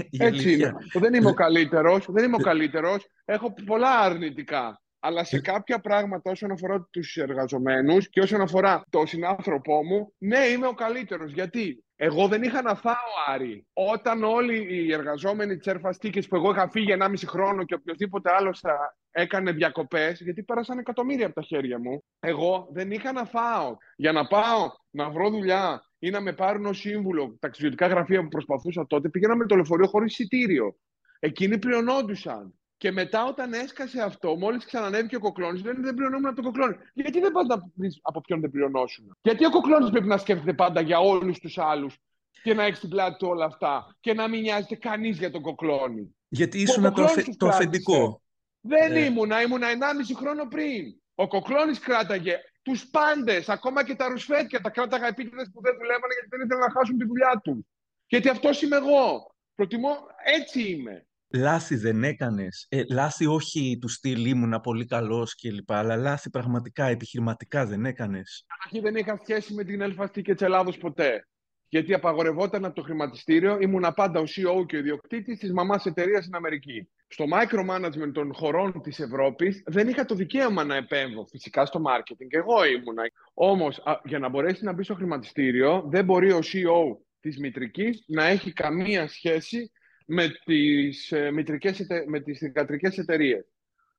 [0.10, 0.74] η Έτσι είναι.
[0.94, 3.08] Δεν είμαι ο καλύτερος, δεν είμαι ο καλύτερος.
[3.26, 4.80] Έχω πολλά αρνητικά.
[5.00, 10.40] Αλλά σε κάποια πράγματα όσον αφορά τους εργαζομένους και όσον αφορά το συνάνθρωπό μου, ναι,
[10.40, 11.32] είμαι ο καλύτερος.
[11.32, 12.94] Γιατί; Εγώ δεν είχα να φάω,
[13.28, 13.68] Άρη.
[13.74, 18.60] Όταν όλοι οι εργαζόμενοι της Ερφαστίκη που εγώ είχα φύγει 1,5 χρόνο και οποιοδήποτε άλλος
[18.60, 23.76] θα έκανε διακοπές, γιατί πέρασαν εκατομμύρια από τα χέρια μου, εγώ δεν είχα να φάω.
[23.96, 28.28] Για να πάω να βρω δουλειά ή να με πάρουν ως σύμβουλο ταξιδιωτικά γραφεία που
[28.28, 30.76] προσπαθούσα τότε, πήγαινα με το λεωφορείο χωρίς εισιτήριο.
[31.20, 32.54] Εκείνοι πλειονόντουσαν.
[32.78, 36.76] Και μετά, όταν έσκασε αυτό, μόλις ξανανέβηκε ο κοκλώνης, λένε δεν πληρωνόμουν από τον κοκλώνη.
[36.94, 39.18] Γιατί δεν πας να δει από ποιον δεν πληρωνόσουν.
[39.22, 41.98] Γιατί ο κοκλώνης πρέπει να σκέφτεται πάντα για όλους τους άλλους
[42.44, 45.42] και να έχει στην πλάτη του όλα αυτά και να μην νοιάζεται κανείς για τον
[45.42, 46.16] κοκλώνη.
[46.28, 47.24] Γιατί ήσουν το, αφε...
[47.38, 48.22] το αφεντικό.
[48.62, 49.00] Δεν ε.
[49.00, 49.78] ήμουνα, ήμουνα 1,5
[50.16, 50.96] χρόνο πριν.
[51.16, 56.14] Ο κοκλώνης κράταγε τους πάντες, ακόμα και τα ρουσφέτια, τα κράταγα επίτηδες που δεν δουλεύανε
[56.14, 57.60] γιατί δεν ήθελαν να χάσουν τη δουλειά τους.
[58.08, 59.36] Γιατί αυτό είμαι εγώ.
[59.56, 62.66] Προτιμώ, έτσι είμαι λάθη δεν έκανες.
[62.70, 65.72] Ε, λάθη όχι του στυλ ήμουνα πολύ καλός κλπ.
[65.72, 68.46] Αλλά λάθη πραγματικά επιχειρηματικά δεν έκανες.
[68.48, 71.28] Καταρχήν δεν είχα σχέση με την Ελφαστή και τη Ελλάδο ποτέ.
[71.70, 76.24] Γιατί απαγορευόταν από το χρηματιστήριο, ήμουνα πάντα ο CEO και ο ιδιοκτήτης της μαμάς εταιρείας
[76.24, 76.90] στην Αμερική.
[77.08, 82.28] Στο micromanagement των χωρών της Ευρώπης δεν είχα το δικαίωμα να επέμβω φυσικά στο marketing.
[82.30, 83.04] Εγώ ήμουνα.
[83.34, 88.26] Όμως, για να μπορέσει να μπει στο χρηματιστήριο, δεν μπορεί ο CEO της μητρικής να
[88.26, 89.72] έχει καμία σχέση
[90.06, 93.46] με τις, ε, μητρικές, με τις θηγατρικές εταιρείες.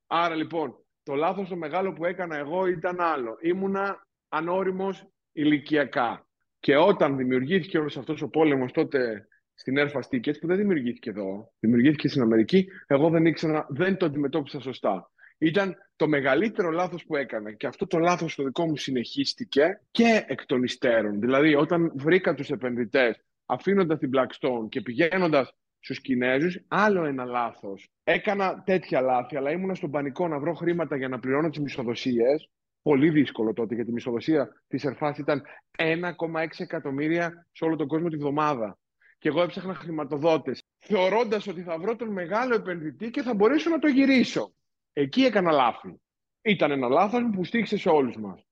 [0.06, 3.36] Άρα λοιπόν, το λάθος το μεγάλο που έκανα εγώ ήταν άλλο.
[3.40, 6.26] Ήμουνα ανώριμος ηλικιακά.
[6.60, 11.52] Και όταν δημιουργήθηκε όλος αυτός ο πόλεμος τότε στην Air Tickets, που δεν δημιουργήθηκε εδώ,
[11.58, 15.10] δημιουργήθηκε στην Αμερική, εγώ δεν ήξερα, δεν το αντιμετώπισα σωστά.
[15.38, 20.24] Ήταν το μεγαλύτερο λάθος που έκανα και αυτό το λάθος το δικό μου συνεχίστηκε και
[20.26, 21.20] εκ των υστέρων.
[21.20, 25.54] Δηλαδή, όταν βρήκα τους επενδυτές αφήνοντας την Blackstone και πηγαίνοντας
[25.86, 27.88] στους Κινέζους, άλλο ένα λάθος.
[28.04, 32.36] Έκανα τέτοια λάθη, αλλά ήμουνα στον πανικό να βρω χρήματα για να πληρώνω τις μισοδοσίε.
[32.82, 35.42] Πολύ δύσκολο τότε, γιατί η μισοδοσία της Ερφάς ήταν
[35.76, 38.78] 1,6 εκατομμύρια σε όλο τον κόσμο τη βδομάδα.
[39.18, 43.78] Και εγώ έψαχνα χρηματοδότες, θεωρώντας ότι θα βρω τον μεγάλο επενδυτή και θα μπορέσω να
[43.78, 44.54] το γυρίσω.
[44.92, 46.00] Εκεί έκανα λάθη.
[46.42, 48.46] Ήταν ένα λάθος που στήχησε σε όλους μας.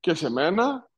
[0.00, 0.90] Και σε μένα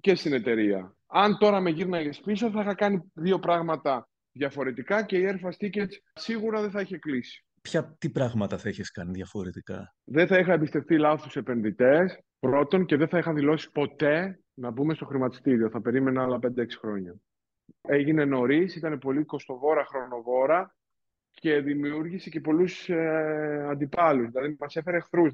[0.00, 0.94] και στην εταιρεία.
[1.06, 5.92] Αν τώρα με γύρναγες πίσω, θα είχα κάνει δύο πράγματα διαφορετικά και η Airfast Tickets
[6.12, 7.44] σίγουρα δεν θα είχε κλείσει.
[7.62, 12.96] Ποια, τι πράγματα θα είχες κάνει διαφορετικά; Δεν θα είχα εμπιστευτεί λάθος επενδυτές, πρώτον, και
[12.96, 15.70] δεν θα είχα δηλώσει ποτέ να μπούμε στο χρηματιστήριο.
[15.70, 17.14] Θα περίμενα άλλα 5-6 χρόνια.
[17.82, 20.74] Έγινε νωρίς, ήταν πολύ κοστοβόρα, χρονοβόρα
[21.30, 24.30] και δημιούργησε και πολλούς ε, αντιπάλους.
[24.30, 25.32] Δηλαδή, μας έφερε εχθρούς.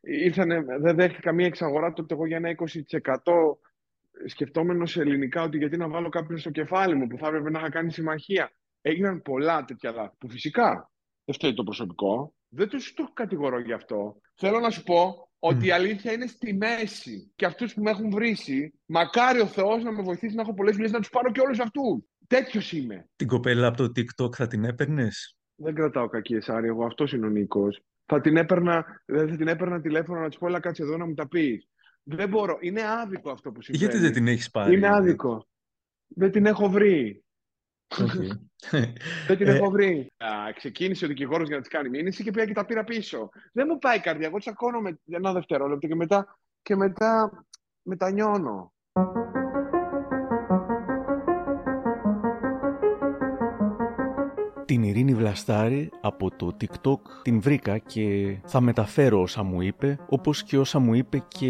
[0.00, 3.12] Ήρθανε, δεν δέχτηκα καμία εξαγορά τότε εγώ για ένα 20%
[4.26, 7.58] σκεφτόμενος σε ελληνικά ότι γιατί να βάλω κάποιον στο κεφάλι μου που θα έπρεπε να
[7.58, 8.52] είχα κάνει συμμαχία.
[8.80, 10.90] Έγιναν πολλά τέτοια λάθη που φυσικά
[11.24, 12.34] δεν φταίει το προσωπικό.
[12.48, 14.20] Δεν τους το κατηγορώ γι' αυτό.
[14.34, 17.32] Θέλω να σου πω ότι η αλήθεια είναι στη μέση.
[17.36, 20.74] Και αυτούς που με έχουν βρήσει, μακάρι ο Θεός να με βοηθήσει να έχω πολλές
[20.74, 22.04] δουλειές να τους πάρω και όλους αυτούς.
[22.26, 23.08] Τέτοιος είμαι.
[23.16, 27.26] Την κοπέλα από το TikTok θα την έπαιρνες; Δεν κρατάω κακή εσάρι, εγώ αυτός είναι
[27.26, 27.82] ο Νίκος.
[28.06, 31.06] Θα την έπαιρνα, δηλαδή θα την έπαιρνα τηλέφωνο να της πω, Ελά, κάτσε εδώ να
[31.06, 31.68] μου τα πεις.
[32.04, 32.58] Δεν μπορώ.
[32.60, 33.84] Είναι άδικο αυτό που συμβαίνει.
[33.84, 34.74] Γιατί δεν την έχεις πάρει.
[34.74, 35.46] Είναι άδικο.
[36.06, 37.24] Δεν την έχω βρει.
[39.26, 40.12] δεν την έχω βρει.
[40.16, 43.28] Α, ξεκίνησε ο δικηγόρος για να της κάνει μήνυση και πήγα και τα πήρα πίσω.
[43.52, 44.26] Δεν μου πάει η καρδιά.
[44.26, 47.44] Εγώ τσακώνομαι ένα δευτερόλεπτο και μετά, και μετά
[47.82, 48.72] μετανιώνω.
[55.04, 59.98] Την ειρήνη Ειρήνη Βλαστάρη από το TikTok την βρήκα και θα μεταφέρω όσα μου είπε,
[60.08, 61.48] όπως και όσα μου είπε και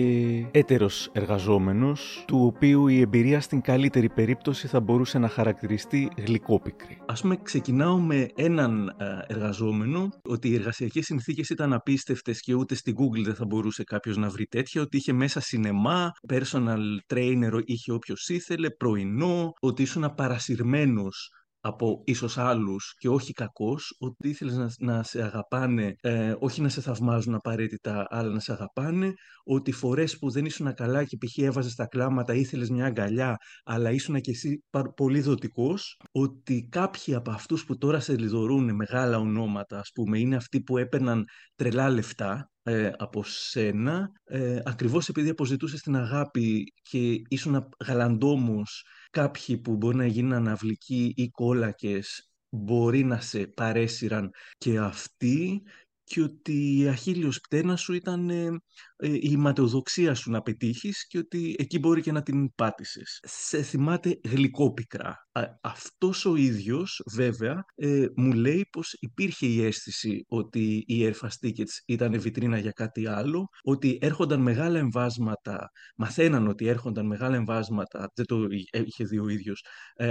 [0.50, 6.98] έτερος εργαζόμενος, του οποίου η εμπειρία στην καλύτερη περίπτωση θα μπορούσε να χαρακτηριστεί γλυκόπικρη.
[7.06, 12.74] Ας πούμε ξεκινάω με έναν ε, εργαζόμενο, ότι οι εργασιακές συνθήκες ήταν απίστευτες και ούτε
[12.74, 17.60] στην Google δεν θα μπορούσε κάποιος να βρει τέτοια, ότι είχε μέσα σινεμά, personal trainer
[17.64, 21.28] είχε όποιος ήθελε, πρωινό, ότι ήσουν παρασυρμένος
[21.66, 26.68] από ίσως άλλους και όχι κακός, ότι ήθελες να, να σε αγαπάνε, ε, όχι να
[26.68, 29.12] σε θαυμάζουν απαραίτητα, αλλά να σε αγαπάνε,
[29.44, 31.38] ότι φορές που δεν ήσουν καλά και π.χ.
[31.38, 34.64] έβαζες τα κλάματα, ήθελες μια αγκαλιά, αλλά ήσουν και εσύ
[34.96, 40.36] πολύ δοτικός, ότι κάποιοι από αυτούς που τώρα σε λιδωρούν μεγάλα ονόματα, ας πούμε, είναι
[40.36, 41.24] αυτοί που έπαιρναν
[41.54, 49.58] τρελά λεφτά, ε, από σένα, ε, ακριβώς επειδή αποζητούσες την αγάπη και ήσουν γαλαντόμος κάποιοι
[49.58, 55.62] που μπορεί να γίνουν αναβλικοί ή κόλακες μπορεί να σε παρέσυραν και αυτοί
[56.04, 58.48] και ότι η αχίλιος πτέρνα σου ήταν ε,
[58.96, 63.20] ε, η ματαιοδοξία σου να πετύχεις και ότι εκεί μπορεί και να την πάτησες.
[63.22, 65.28] Σε θυμάται γλυκόπικρα.
[65.60, 71.82] αυτός ο ίδιος βέβαια ε, μου λέει πως υπήρχε η αίσθηση ότι οι Airfast Tickets
[71.86, 78.26] ήταν βιτρίνα για κάτι άλλο, ότι έρχονταν μεγάλα εμβάσματα, μαθαίναν ότι έρχονταν μεγάλα εμβάσματα, δεν
[78.26, 79.64] το είχε δει ο ίδιος,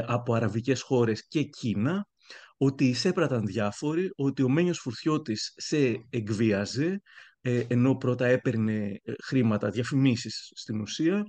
[0.06, 2.08] από αραβικές χώρες και Κίνα,
[2.58, 7.02] ότι εισέπραταν διάφοροι, ότι ο Μένιος Φουρτιώτης σε εκβίαζε,
[7.42, 11.26] ε, ενώ πρώτα έπαιρνε ε, χρήματα, διαφημίσεις στην ουσία,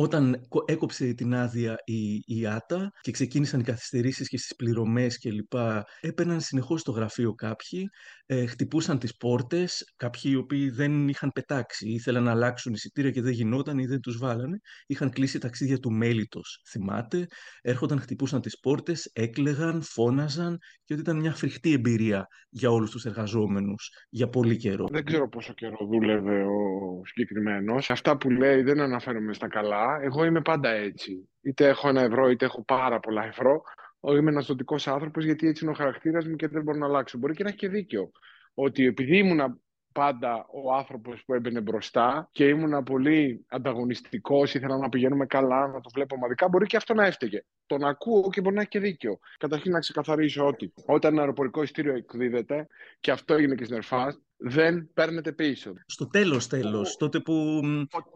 [0.00, 5.30] όταν έκοψε την άδεια η, η ΆΤΑ και ξεκίνησαν οι καθυστερήσεις και στις πληρωμές και
[5.30, 7.88] λοιπά, έπαιρναν συνεχώς στο γραφείο κάποιοι,
[8.26, 13.22] ε, χτυπούσαν τις πόρτες, κάποιοι οι οποίοι δεν είχαν πετάξει, ήθελαν να αλλάξουν εισιτήρια και
[13.22, 17.26] δεν γινόταν ή δεν τους βάλανε, είχαν κλείσει ταξίδια του μέλητος, θυμάται,
[17.62, 23.04] έρχονταν, χτυπούσαν τις πόρτες, έκλεγαν, φώναζαν και ότι ήταν μια φρικτή εμπειρία για όλους τους
[23.04, 24.86] εργαζόμενους για πολύ καιρό.
[24.90, 27.90] Δεν ξέρω πόσο καιρό δούλευε ο συγκεκριμένος.
[27.90, 31.28] Αυτά που λέει δεν αναφέρομαι στα καλά εγώ είμαι πάντα έτσι.
[31.40, 33.62] Είτε έχω ένα ευρώ, είτε έχω πάρα πολλά ευρώ.
[34.00, 37.18] Είμαι ένας ζωτικό άνθρωπος, γιατί έτσι είναι ο χαρακτήρας μου και δεν μπορώ να αλλάξω.
[37.18, 38.10] Μπορεί και να έχει και δίκιο.
[38.54, 39.60] Ότι επειδή ήμουν
[39.98, 45.80] πάντα ο άνθρωπος που έμπαινε μπροστά και ήμουν πολύ ανταγωνιστικός, ήθελα να πηγαίνουμε καλά, να
[45.80, 47.44] το βλέπω ομαδικά, μπορεί και αυτό να έφταιγε.
[47.66, 49.18] Τον ακούω και μπορεί να έχει και δίκιο.
[49.38, 52.66] Καταρχήν να ξεκαθαρίσω ότι όταν ένα αεροπορικό ειστήριο εκδίδεται,
[53.00, 55.72] και αυτό έγινε και στην Ερφάστ, δεν παίρνετε πίσω.
[55.86, 57.60] Στο τέλος, τέλος, τότε που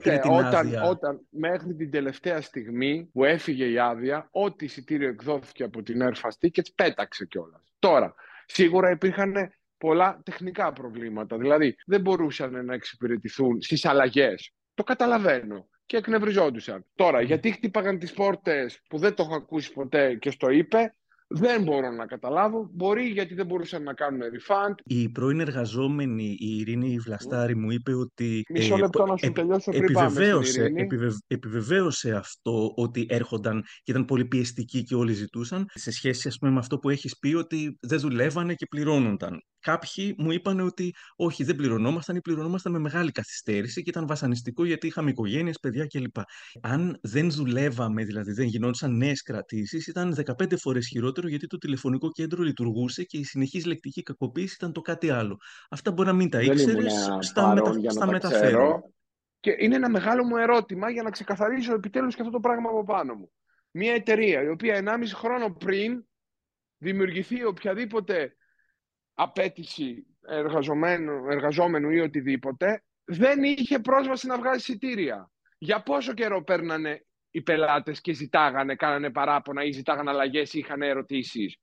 [0.03, 0.83] πήρε την όταν, άδεια.
[0.83, 6.47] Όταν μέχρι την τελευταία στιγμή που έφυγε η άδεια, ό,τι εισιτήριο εκδόθηκε από την Airfast
[6.47, 7.63] Tickets πέταξε κιόλας.
[7.79, 8.15] Τώρα,
[8.47, 11.39] σίγουρα υπήρχαν πολλά τεχνικά προβλήματα.
[11.39, 14.53] Δηλαδή, δεν μπορούσαν να εξυπηρετηθούν στις αλλαγές.
[14.75, 15.69] Το καταλαβαίνω.
[15.87, 16.85] Και εκνευριζόντουσαν.
[16.95, 20.95] Τώρα, γιατί χτύπαγαν τις πόρτες που δεν το έχω ακούσει ποτέ και στο είπε,
[21.27, 22.69] δεν μπορώ να καταλάβω.
[22.73, 24.75] Μπορεί γιατί δεν μπορούσαν να κάνουν refund.
[24.85, 28.43] Η πρώην εργαζόμενη, η Ειρήνη Βλαστάρη, μου είπε ότι.
[28.49, 30.71] Μισό ε, λεπτό να σου τελειώσω πριν επιβεβαίωσε,
[31.27, 35.67] επιβεβαίωσε αυτό ότι έρχονταν και ήταν πολύ πιεστικοί και όλοι ζητούσαν.
[35.75, 39.43] Σε σχέση, ας πούμε, με αυτό που έχεις πει ότι δεν δουλεύανε και πληρώνονταν.
[39.63, 44.65] Κάποιοι μου είπαν ότι όχι, δεν πληρωνόμασταν ή πληρωνόμασταν με μεγάλη καθυστέρηση και ήταν βασανιστικό
[44.65, 46.17] γιατί είχαμε οικογένειες, παιδιά κλπ.
[46.61, 52.11] Αν δεν δουλεύαμε, δηλαδή δεν γινόντουσαν νέες κρατήσεις, ήταν 15 φορές χειρότερο γιατί το τηλεφωνικό
[52.11, 55.39] κέντρο λειτουργούσε και η συνεχή λεκτική κακοποίησης ήταν το κάτι άλλο.
[55.71, 57.91] Αυτά μπορεί να μην τα ήξερες, στα, μετα...
[57.91, 58.93] στα μεταφέρω.
[59.41, 62.85] Και είναι ένα μεγάλο μου ερώτημα για να ξεκαθαρίσω επιτέλους και αυτό το πράγμα από
[62.85, 63.33] πάνω μου.
[63.71, 66.05] Μια εταιρεία η οποία 1,5 χρόνο πριν
[66.79, 68.37] δημιουργηθεί οποιαδήποτε
[69.23, 75.31] απέτηση εργαζομένου, εργαζόμενου ή οτιδήποτε, δεν είχε πρόσβαση να βγάλει εισιτήρια.
[75.59, 80.83] Για πόσο καιρό παίρνανε οι πελάτες και ζητάγανε, κάνανε παράπονα ή ζητάγανε αλλαγές ή είχαν
[80.83, 81.57] ερωτήσεις;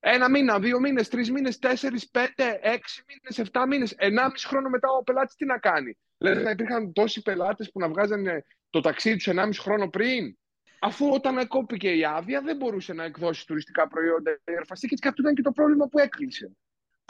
[0.00, 4.88] Ένα μήνα, δύο μήνες, τρεις μήνες, τέσσερις, πέντε, έξι μήνες, εφτά μήνες, ενάμιση χρόνο μετά
[4.88, 9.16] ο πελάτης τι να κάνει; Δηλαδή θα υπήρχαν τόσοι πελάτες που να βγάζανε το ταξίδι
[9.16, 10.38] τους ενάμιση χρόνο πριν.
[10.80, 15.34] Αφού όταν εκόπηκε η άδεια δεν μπορούσε να εκδώσει τουριστικά προϊόντα η και αυτό ήταν
[15.34, 16.56] και το πρόβλημα που έκλεισε.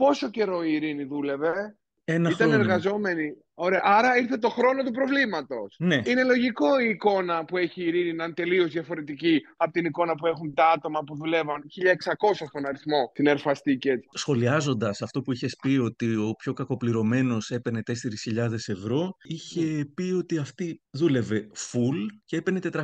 [0.00, 2.62] Πόσο καιρό η Ειρήνη δούλευε, Ένα ήταν χρόνο.
[2.62, 3.80] εργαζόμενη Ωραία.
[3.82, 5.76] Άρα ήρθε το χρόνο του προβλήματος.
[5.78, 6.02] Ναι.
[6.04, 10.14] Είναι λογικό η εικόνα που έχει η Ειρήνη να είναι τελείως διαφορετική από την εικόνα
[10.14, 14.00] που έχουν τα άτομα που δουλεύαν 1600 στον αριθμό την Airfast Ticket.
[14.12, 20.38] Σχολιάζοντας αυτό που είχες πει ότι ο πιο κακοπληρωμένος έπαιρνε 4.000 ευρώ, είχε πει ότι
[20.38, 22.80] αυτή δούλευε full και έπαιρνε 420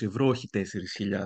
[0.00, 0.62] ευρώ, όχι 4.000.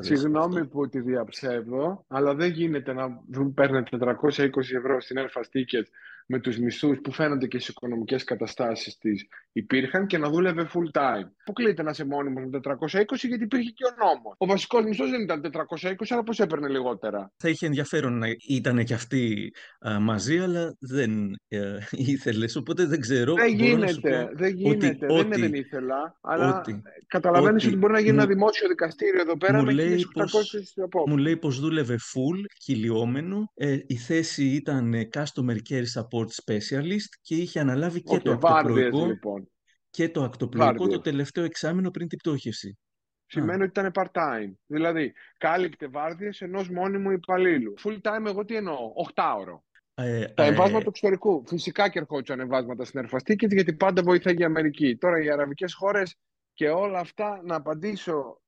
[0.00, 3.08] Συγγνώμη που τη διαψεύδω, αλλά δεν γίνεται να
[3.54, 4.46] παίρνετε 420
[4.76, 5.84] ευρώ στην Airfast Ticket
[6.26, 10.68] με τους μισθούς που φαίνονται και στις οικονομικές καταστάσεις συμβάσει της υπήρχαν και να δούλευε
[10.72, 11.28] full time.
[11.40, 14.34] Αποκλείται να είσαι μόνιμος με 420 γιατί υπήρχε και ο νόμος.
[14.38, 17.32] Ο βασικός μισθός δεν ήταν 420, αλλά πώς έπαιρνε λιγότερα.
[17.36, 19.52] Θα είχε ενδιαφέρον να ήταν και αυτοί
[19.88, 22.56] α, μαζί, αλλά δεν ε, ήθελες.
[22.56, 23.34] Οπότε δεν ξέρω.
[23.34, 24.30] Δεν γίνεται.
[24.32, 25.06] δεν γίνεται.
[25.08, 26.18] Ότι, δεν, δεν ήθελα.
[26.20, 26.62] Αλλά
[27.06, 31.16] καταλαβαίνεις ότι, ότι, μπορεί να γίνει μου, ένα δημόσιο δικαστήριο εδώ πέρα με 1800 Μου
[31.16, 33.50] λέει πως δούλευε full, κυλιόμενο.
[33.54, 39.06] Ε, η θέση ήταν Customer Care Support Specialist και είχε αναλάβει και okay, το ακτοπλοϊκό.
[39.06, 39.50] Λοιπόν.
[39.90, 42.78] Και το ακτοπλοϊκό το τελευταίο εξάμεινο πριν την πτώχευση.
[43.26, 44.52] Σημαίνει ότι ήταν part-time.
[44.66, 47.74] Δηλαδή, κάλυπτε βάρδιε ενός μόνιμου υπαλλήλου.
[47.84, 49.64] Full time, εγώ τι εννοώ, 8 ώρο.
[49.94, 51.44] Ε, τα ε, εμβάσματα του εξωτερικού.
[51.46, 54.96] Φυσικά και ερχόντουσαν εμβάσματα στην Ερφαστίκη γιατί πάντα βοηθάει η Αμερική.
[54.96, 56.16] Τώρα οι αραβικές χώρες
[56.52, 58.40] και όλα αυτά να απαντήσω.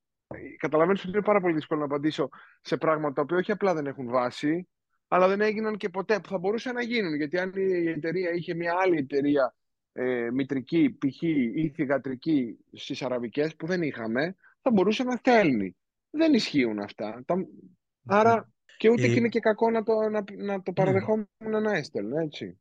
[0.59, 2.29] Καταλαβαίνω ότι είναι πάρα πολύ δύσκολο να απαντήσω
[2.61, 4.69] σε πράγματα τα οποία όχι απλά δεν έχουν βάση,
[5.09, 7.15] αλλά δεν έγιναν και ποτέ που θα μπορούσαν να γίνουν.
[7.15, 9.55] Γιατί αν η εταιρεία είχε μια άλλη εταιρεία
[9.93, 11.23] ε, μητρική, π.χ.
[11.23, 15.77] ή θηγατρική στις αραβικές που δεν είχαμε, θα μπορούσε να στέλνει.
[16.11, 17.25] Δεν ισχύουν αυτά.
[18.07, 20.75] Άρα και ούτε ε, και είναι και κακό να το, να, να το ναι.
[20.75, 21.27] παραδεχόμουν
[21.63, 22.59] να έστελνε, έτσι.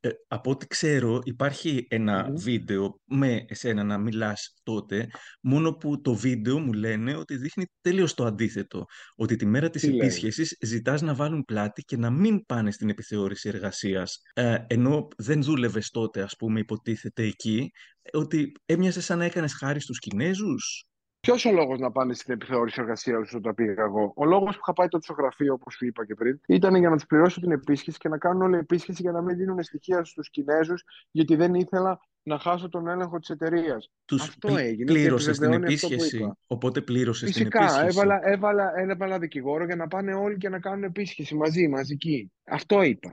[0.00, 5.08] Ε, από ό,τι ξέρω υπάρχει ένα βίντεο με εσένα να μιλάς τότε,
[5.40, 8.84] μόνο που το βίντεο μου λένε ότι δείχνει τελείως το αντίθετο.
[9.16, 12.88] Ότι τη μέρα της Τι επίσχεσης ζητάς να βάλουν πλάτη και να μην πάνε στην
[12.88, 14.20] επιθεώρηση εργασίας.
[14.34, 17.70] Ε, ενώ δεν δούλευες τότε, ας πούμε, υποτίθεται εκεί,
[18.12, 20.86] ότι έμοιαζες σαν να έκανες χάρη στους Κινέζους;
[21.26, 24.60] Ποιος ο λόγος να πάνε στην επιθεώρηση εργασίας όσο τα πήγα εγώ; Ο λόγος που
[24.62, 27.40] είχα πάει τότε στο γραφείο, όπως σου είπα και πριν, ήταν για να τους πληρώσω
[27.40, 31.36] την επίσκεψη και να κάνουν όλη επίσκεψη για να μην δίνουν στοιχεία στους Κινέζους, γιατί
[31.36, 33.90] δεν ήθελα να χάσω τον έλεγχο της εταιρείας.
[34.04, 34.92] Τους αυτό έγινε.
[34.92, 36.32] Πλήρωσες την επίσκεψη.
[36.46, 37.74] Οπότε πλήρωσες την επίσκεψη.
[37.74, 37.88] Φυσικά.
[37.88, 42.32] Έβαλα, έβαλα, έβαλα δικηγόρο για να πάνε όλοι και να κάνουν επίσκεψη μαζί, μαζική.
[42.44, 43.12] Αυτό είπα.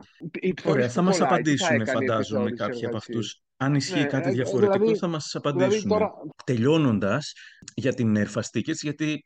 [0.64, 3.43] Ωραία, θα μας απαντήσουν, φαντάζομαι, κάποιοι από αυτούς.
[3.58, 5.70] Αν ισχύει ναι, κάτι ε, διαφορετικό δηλαδή, θα μας απαντήσουν.
[5.70, 6.12] Δηλαδή τώρα...
[6.46, 7.32] Τελειώνοντας
[7.76, 9.26] για την Airfast γιατί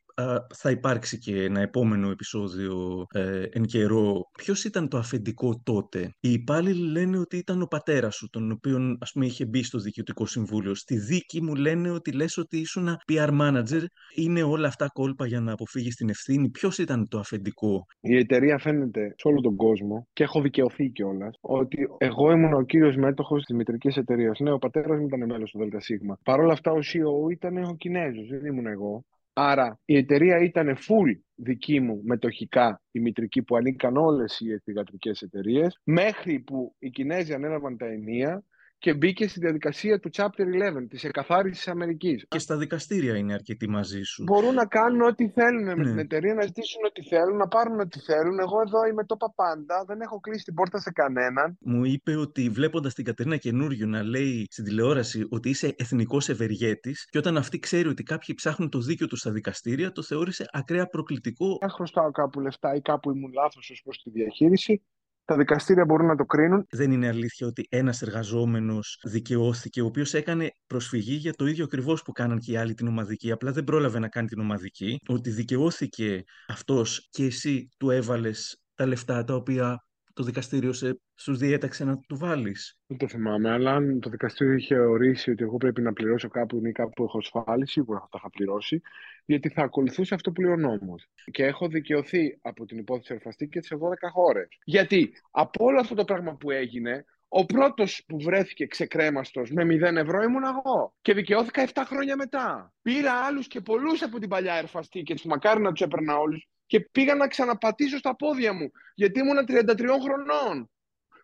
[0.54, 4.30] θα υπάρξει και ένα επόμενο επεισόδιο ε, εν καιρό.
[4.38, 8.98] Ποιος ήταν το αφεντικό τότε; Οι υπάλληλοι λένε ότι ήταν ο πατέρας σου, τον οποίο
[9.00, 10.76] ας πούμε είχε μπει στο διοικητικό συμβούλιο.
[10.76, 13.82] Στη δίκη μου λένε ότι λες ότι ήσουν PR manager.
[14.16, 18.58] Είναι όλα αυτά κόλπα για να αποφύγεις την ευθύνη; Ποιος ήταν το αφεντικό; Η εταιρεία
[18.58, 23.44] φαίνεται σε όλο τον κόσμο και έχω δικαιωθεί κιόλας ότι εγώ ήμουν ο κύριος μέτοχος
[23.44, 24.40] της μητρικής εταιρείας.
[24.40, 25.88] Ναι, ο πατέρας μου ήταν μέλος του ΔΣ.
[26.24, 29.04] Παρ' όλα αυτά, ο CEO ήταν ο Κινέζος, δεν ήμουν εγώ.
[29.40, 35.22] Άρα η εταιρεία ήταν full δική μου μετοχικά η μητρική που ανήκαν όλες οι εθιγατρικές
[35.22, 38.44] εταιρείες, μέχρι που οι Κινέζοι ανέλαβαν τα ενία
[38.80, 40.46] και μπήκε στη διαδικασία του Chapter
[40.82, 42.26] 11, της εκαθάρισης Αμερικής.
[42.28, 44.24] Και στα δικαστήρια είναι αρκετοί μαζί σου.
[44.24, 45.84] Μπορούν να κάνουν ό,τι θέλουν με ναι.
[45.84, 48.40] την εταιρεία, να ζητήσουν ό,τι θέλουν, να πάρουν ό,τι θέλουν.
[48.40, 51.58] Εγώ εδώ είμαι το παπάντα, δεν έχω κλείσει την πόρτα σε κανέναν.
[51.60, 57.08] Μου είπε ότι βλέποντας την Κατερίνα καινούριο να λέει στην τηλεόραση ότι είσαι εθνικός ευεργέτης
[57.10, 60.88] και όταν αυτή ξέρει ότι κάποιοι ψάχνουν το δίκαιο τους στα δικαστήρια, το θεώρησε ακραία
[60.88, 61.58] προκλητικό.
[61.62, 64.82] Αν χρωστάω κάπου λεφτά ή κάπου ήμουν λάθος ως προς τη διαχείριση,
[65.28, 66.66] τα δικαστήρια μπορούν να το κρίνουν.
[66.70, 72.02] Δεν είναι αλήθεια ότι ένας εργαζόμενος δικαιώθηκε, ο οποίος έκανε προσφυγή για το ίδιο ακριβώς
[72.02, 75.00] που κάναν και οι άλλοι την ομαδική, απλά δεν πρόλαβε να κάνει την ομαδική.
[75.08, 79.87] Ότι δικαιώθηκε αυτός και εσύ του έβαλες τα λεφτά τα οποία
[80.18, 82.78] το δικαστήριο σε, σου διέταξε να του βάλεις.
[82.88, 86.66] Δεν το θυμάμαι, αλλά αν το δικαστήριο είχε ορίσει ότι εγώ πρέπει να πληρώσω κάπου
[86.66, 88.82] ή κάπου έχω ασφάλιση, σίγουρα θα τα είχα πληρώσει,
[89.26, 91.08] γιατί θα ακολουθούσε αυτό που λέει ο νόμος.
[91.32, 93.80] Και έχω δικαιωθεί από την υπόθεση ερφαστή και σε 12
[94.12, 94.48] χώρες.
[94.64, 99.96] Γιατί από όλο αυτό το πράγμα που έγινε, ο πρώτος που βρέθηκε ξεκρέμαστος με 0
[99.96, 100.96] ευρώ ήμουν εγώ.
[101.02, 102.74] Και δικαιώθηκα 7 χρόνια μετά.
[102.82, 106.80] Πήρα άλλους και πολλούς από την παλιά ερφαστή και μακάρι να τους έπαιρνα όλους και
[106.80, 110.70] πήγα να ξαναπατήσω στα πόδια μου, γιατί ήμουν 33 χρονών.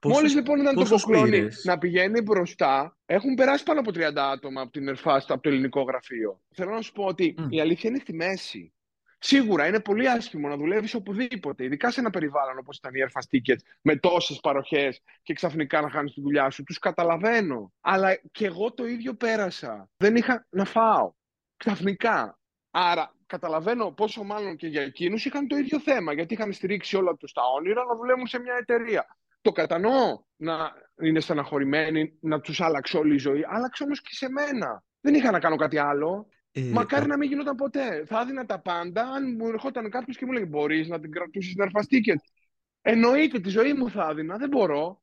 [0.06, 4.72] Μόλις λοιπόν ήταν το κοκλόνι να πηγαίνει μπροστά, έχουν περάσει πάνω από 30 άτομα από
[4.72, 6.42] την Ερφάστα, από το ελληνικό γραφείο.
[6.56, 8.74] Θέλω να σου πω ότι η αλήθεια είναι στη μέση.
[9.20, 13.38] Σίγουρα είναι πολύ άσχημο να δουλεύεις οπουδήποτε, ειδικά σε ένα περιβάλλον όπως ήταν η Airfast
[13.38, 16.64] Tickets, με τόσες παροχές και ξαφνικά να χάνεις τη δουλειά σου.
[16.64, 17.74] Τους καταλαβαίνω.
[17.82, 19.90] Αλλά και εγώ το ίδιο πέρασα.
[19.98, 21.14] Δεν είχα να φάω.
[21.58, 22.40] Ξαφνικά.
[22.72, 26.14] Άρα καταλαβαίνω πόσο μάλλον και για εκείνους είχαν το ίδιο θέμα.
[26.14, 29.06] Γιατί είχαν στηρίξει όλα τους τα όνειρα να δουλεύουν σε μια εταιρεία.
[29.42, 33.44] Το κατανοώ να είναι στεναχωρημένοι, να τους άλλαξε όλη η ζωή.
[33.48, 34.84] Άλλαξε όμως και σε μένα.
[35.02, 36.28] Δεν είχα να κάνω κάτι άλλο.
[36.52, 38.06] Ε, Μακάρι να μην γινόταν ποτέ.
[38.06, 41.54] Θα έδινα τα πάντα αν μου ερχόταν κάποιος και μου λέει: Μπορείς να την κρατήσεις
[41.54, 42.14] την αρφαστήκε.
[42.82, 44.38] Εννοείται τη ζωή μου θα έδινα.
[44.38, 45.03] Δεν μπορώ.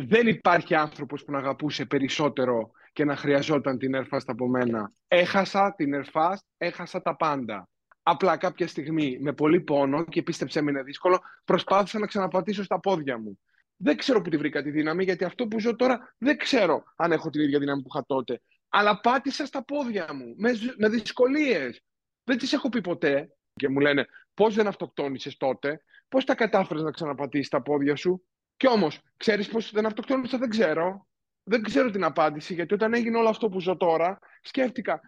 [0.00, 4.92] Δεν υπάρχει άνθρωπος που να αγαπούσε περισσότερο και να χρειαζόταν την Airfast από μένα.
[5.08, 7.68] Έχασα την Airfast, έχασα τα πάντα.
[8.02, 12.80] Απλά κάποια στιγμή με πολύ πόνο και πίστεψε με είναι δύσκολο, προσπάθησα να ξαναπατήσω στα
[12.80, 13.38] πόδια μου.
[13.76, 17.12] Δεν ξέρω που τη βρήκα τη δύναμη, γιατί αυτό που ζω τώρα δεν ξέρω αν
[17.12, 18.40] έχω την ίδια δύναμη που είχα τότε.
[18.68, 21.82] Αλλά πάτησα στα πόδια μου, με, με δυσκολίες.
[22.24, 23.28] Δεν τις έχω πει ποτέ.
[23.54, 28.22] Και μου λένε, πώς δεν αυτοκτόνησες τότε, πώς τα κατάφερες να ξαναπατήσεις τα πόδια σου;
[28.58, 31.06] Κι όμως, ξέρεις πώ δεν αυτοκτόνησα, δεν ξέρω.
[31.42, 35.00] Δεν ξέρω την απάντηση, γιατί όταν έγινε όλο αυτό που ζω τώρα, σκέφτηκα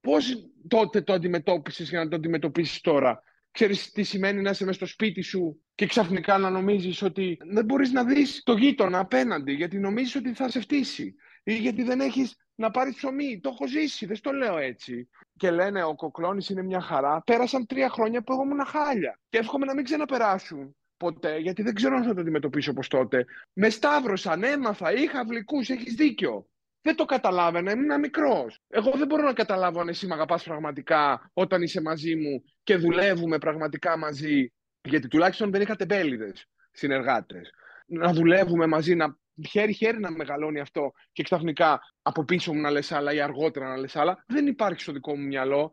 [0.00, 3.22] πώς τότε το αντιμετώπισες για να το αντιμετωπίσεις τώρα;
[3.56, 7.64] Ξέρεις τι σημαίνει να είσαι μέσα στο σπίτι σου και ξαφνικά να νομίζεις ότι δεν
[7.64, 12.00] μπορείς να δεις το γείτονα απέναντι γιατί νομίζεις ότι θα σε φτύσει ή γιατί δεν
[12.00, 13.40] έχεις να πάρεις ψωμί.
[13.40, 15.08] Το έχω ζήσει, δεν το λέω έτσι.
[15.36, 17.22] Και λένε ο Κοκλώνης είναι μια χαρά.
[17.22, 21.74] Πέρασαν τρία χρόνια που εγώ ήμουν χάλια και εύχομαι να μην ξαναπεράσουν ποτέ, γιατί δεν
[21.74, 23.24] ξέρω αν θα το αντιμετωπίσω όπως τότε.
[23.52, 26.46] Με σταύρωσαν, έμαθα, είχα βλικούς, έχεις δίκιο.
[26.82, 28.60] Δεν το καταλάβαινα, ήμουν μικρός.
[28.68, 32.76] Εγώ δεν μπορώ να καταλάβω αν εσύ με αγαπάς πραγματικά όταν είσαι μαζί μου και
[32.76, 34.52] δουλεύουμε πραγματικά μαζί.
[34.82, 36.32] Γιατί τουλάχιστον δεν είχατε μπέληδε
[36.70, 37.50] συνεργάτες.
[37.86, 39.16] Να δουλεύουμε μαζί, να
[39.48, 43.76] χέρι-χέρι να μεγαλώνει αυτό και ξαφνικά από πίσω μου να λες άλλα ή αργότερα να
[43.76, 44.24] λες άλλα.
[44.26, 45.72] Δεν υπάρχει στο δικό μου μυαλό.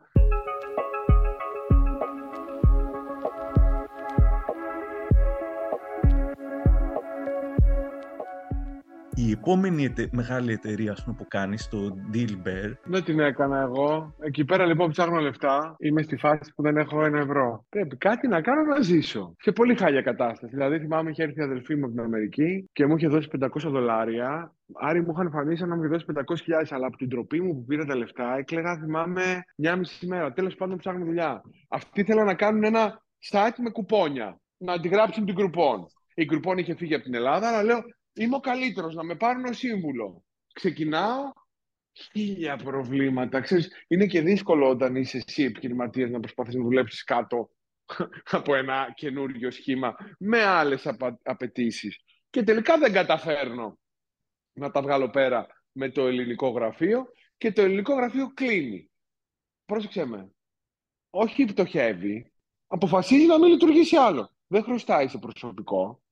[9.16, 12.74] Η επόμενη μεγάλη εταιρεία πούμε, που κάνεις, το Dealbear.
[12.84, 14.16] Δεν την έκανα εγώ.
[14.20, 15.76] Εκεί πέρα λοιπόν ψάχνω λεφτά.
[15.80, 17.66] Είμαι στη φάση που δεν έχω ένα ευρώ.
[17.70, 19.36] Πρέπει κάτι να κάνω να ζήσω.
[19.38, 20.56] Και πολύ χάλια κατάσταση.
[20.56, 23.48] Δηλαδή θυμάμαι είχε έρθει η αδελφή μου από την Αμερική και μου είχε δώσει 500
[23.66, 24.54] δολάρια.
[24.74, 26.22] Άρη μου είχαν φανεί να μου δώσει 500.000,
[26.70, 30.34] αλλά από την τροπή μου που πήρα τα λεφτά έκλεγα, θυμάμαι, μια μισή μέρα.
[30.34, 31.42] Τέλος πάντων ψάχνω δουλειά.
[31.70, 34.40] Αυτοί θέλουν να κάνουν ένα site με κουπόνια.
[34.58, 35.80] Να αντιγράψουν την Groupon.
[36.16, 37.84] Η Groupon είχε φύγει από την Ελλάδα, αλλά λέω
[38.14, 40.24] είμαι ο καλύτερος να με πάρουν ως σύμβουλο.
[40.54, 41.32] Ξεκινάω,
[41.94, 43.40] χίλια προβλήματα.
[43.40, 47.50] Ξέρεις, είναι και δύσκολο όταν είσαι εσύ επιχειρηματίας να προσπαθείς να δουλέψεις κάτω
[48.38, 52.00] από ένα καινούριο σχήμα με άλλες απαιτήσεις.
[52.30, 53.80] Και τελικά δεν καταφέρνω
[54.54, 57.06] να τα βγάλω πέρα με το ελληνικό γραφείο
[57.38, 58.92] και το ελληνικό γραφείο κλείνει.
[59.66, 60.32] Πρόσεξε με.
[61.10, 62.32] Όχι πτωχεύει,
[62.68, 64.36] αποφασίζει να μην λειτουργήσει άλλο.
[64.48, 66.03] Δεν χρωστάει σε προσωπικό,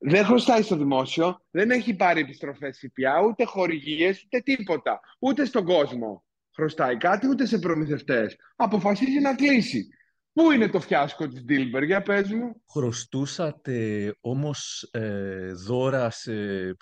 [0.00, 5.00] δεν χρωστάει στο δημόσιο, δεν έχει πάρει επιστροφές ΦΠΑ, ούτε χορηγίες, ούτε τίποτα.
[5.18, 6.24] Ούτε στον κόσμο
[6.54, 8.36] χρωστάει κάτι, ούτε σε προμηθευτές.
[8.56, 9.88] Αποφασίζει να κλείσει.
[10.32, 16.32] Πού είναι το φιάσκο της Dilber, για πες μου; Χρωστούσατε όμως ε, δώρα σε,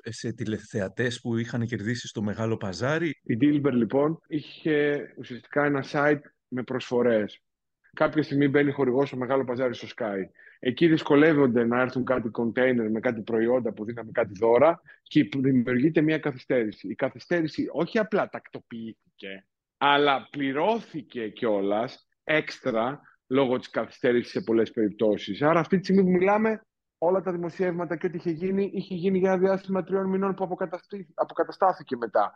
[0.03, 6.21] σε τηλεθεατές που είχαν κερδίσει στο Μεγάλο Παζάρι; Η Dilber λοιπόν είχε ουσιαστικά ένα site
[6.49, 7.43] με προσφορές.
[7.93, 10.21] Κάποια στιγμή μπαίνει χορηγός στο Μεγάλο Παζάρι στο Sky.
[10.65, 16.01] Εκεί δυσκολεύονται να έρθουν κάτι κοντέινερ με κάτι προϊόντα που δίναμε κάτι δώρα και δημιουργείται
[16.01, 16.89] μια καθυστέρηση.
[16.89, 19.47] Η καθυστέρηση όχι απλά τακτοποιήθηκε,
[19.79, 25.43] αλλά πληρώθηκε κιόλας έξτρα λόγω της καθυστέρησης σε πολλές περιπτώσεις.
[25.43, 26.63] Άρα αυτή τη στιγμή που μιλάμε,
[26.99, 30.45] όλα τα δημοσιεύματα και ό,τι είχε γίνει, είχε γίνει για ένα διάστημα τριών μηνών που
[31.15, 32.35] αποκαταστάθηκε μετά.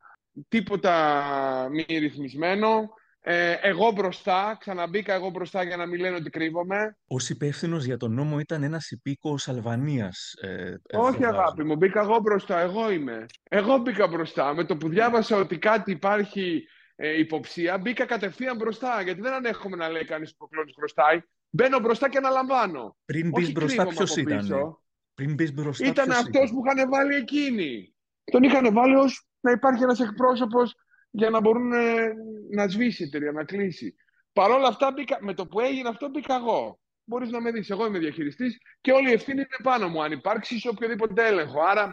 [0.49, 2.89] Τίποτα μη ρυθμισμένο,
[3.29, 6.97] ε, εγώ μπροστά, ξαναμπήκα εγώ μπροστά για να μην λένε ότι κρύβομαι.
[7.07, 10.33] Ω υπεύθυνος για τον νόμο ήταν ένας υπήκος Αλβανίας.
[10.41, 12.61] Ε, Όχι, αγάπη μου, μπήκα εγώ μπροστά.
[12.61, 13.27] Εγώ είμαι.
[13.43, 14.55] Εγώ μπήκα μπροστά.
[14.55, 19.03] Με το που διάβασα ότι κάτι υπάρχει ε, υποψία, μπήκα κατευθείαν μπροστά.
[19.03, 21.20] Γιατί δεν ανέχομαι να λέει κανείς που ο χρωστάει.
[21.51, 22.97] Μπαίνω μπροστά και αναλαμβάνω.
[23.05, 24.79] Πριν μπεις μπροστά, ποιος ήταν;
[25.14, 27.95] Πριν μπεις μπροστά, ήταν αυτός που είχαν βάλει εκείνοι.
[28.24, 30.74] Τον είχαν βάλει ως να υπάρχει ένας εκπρόσωπος
[31.17, 32.14] για να μπορούν ε,
[32.51, 33.95] να σβήσει η εταιρεία, να κλείσει.
[34.33, 36.81] Παρ' όλα αυτά, μπήκα, με το που έγινε αυτό, μπήκα εγώ.
[37.05, 37.71] Μπορείς να με δεις.
[37.71, 41.61] Εγώ είμαι διαχειριστής και όλη η ευθύνη είναι πάνω μου, αν υπάρξεις σε οποιοδήποτε έλεγχο.
[41.61, 41.93] Άρα.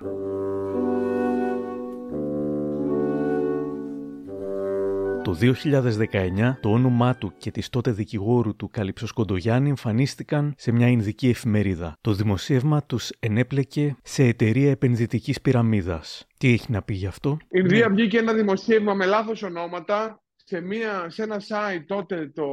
[5.24, 11.30] Το 2019 το όνομά του και της τότε δικηγόρου του Καλυψοσκοντογιάννη εμφανίστηκαν σε μια Ινδική
[11.30, 11.98] εφημερίδα.
[12.02, 16.28] Το δημοσίευμα τους ενέπλεκε σε εταιρεία επενδυτικής πυραμίδας.
[16.38, 17.94] Τι έχει να πει γι' αυτό; Η Ινδία ναι.
[17.94, 22.44] βγήκε ένα δημοσίευμα με λάθος ονόματα σε, μια, σε ένα site τότε το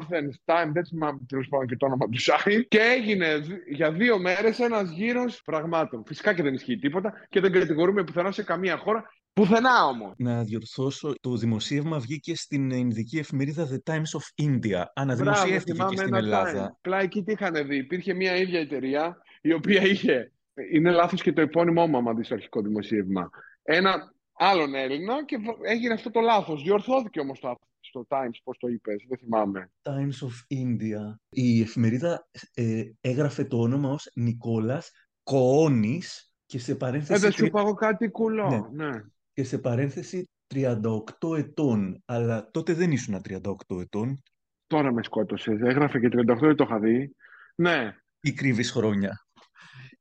[0.00, 4.18] Athens Time, δεν θυμάμαι τέλος πάντων και το όνομα του site, και έγινε για δύο
[4.18, 6.02] μέρες ένας γύρος πραγμάτων.
[6.06, 9.04] Φυσικά και δεν ισχύει τίποτα και δεν κατηγορούμε πουθενά σε καμία χώρα
[9.40, 10.14] Πουθενά όμως.
[10.16, 14.84] Να διορθώσω, το δημοσίευμα βγήκε στην Ινδική εφημερίδα The Times of India.
[14.94, 16.64] Αναδημοσιεύτηκε και στην Ελλάδα.
[16.64, 20.32] Απλά εκεί τι είχαν δει; Υπήρχε μια ίδια εταιρεία η οποία είχε.
[20.72, 23.30] Είναι λάθος και το επώνυμό μου, άμα δεις το αρχικό δημοσίευμα.
[23.62, 26.62] Ένα άλλον Έλληνα και έγινε αυτό το λάθος.
[26.62, 29.70] Διορθώθηκε όμως το στο Times, πώς το είπες, δεν θυμάμαι.
[29.82, 31.16] Times of India.
[31.28, 34.90] Η εφημερίδα ε, έγραφε το όνομα ως Νικόλας
[35.22, 36.02] Κοόνη
[36.46, 37.12] και σε παρένθεση.
[37.12, 38.70] Ε, δεν σου πω κάτι κουλό.
[38.72, 38.84] ναι.
[38.84, 39.00] ναι
[39.36, 42.02] και σε παρένθεση 38 ετών.
[42.04, 44.22] Αλλά τότε δεν ήσουν 38 ετών.
[44.66, 45.60] Τώρα με σκότωσες.
[45.60, 47.16] Έγραφε και 38 δεν το είχα δει.
[47.54, 47.96] Ναι.
[48.20, 49.26] Ή κρύβει χρόνια.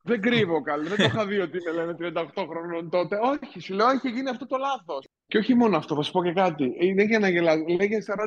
[0.04, 0.88] Δεν κρύβω καλή.
[0.88, 1.96] Δεν το είχα δει ότι με λένε
[2.36, 3.18] 38 χρονών τότε.
[3.22, 5.08] Όχι, σου λέω, έχει γίνει αυτό το λάθος.
[5.28, 6.76] Και όχι μόνο αυτό, θα σου πω και κάτι.
[6.80, 7.58] Είναι για να γελάς.
[7.78, 8.18] Λέγε 40.000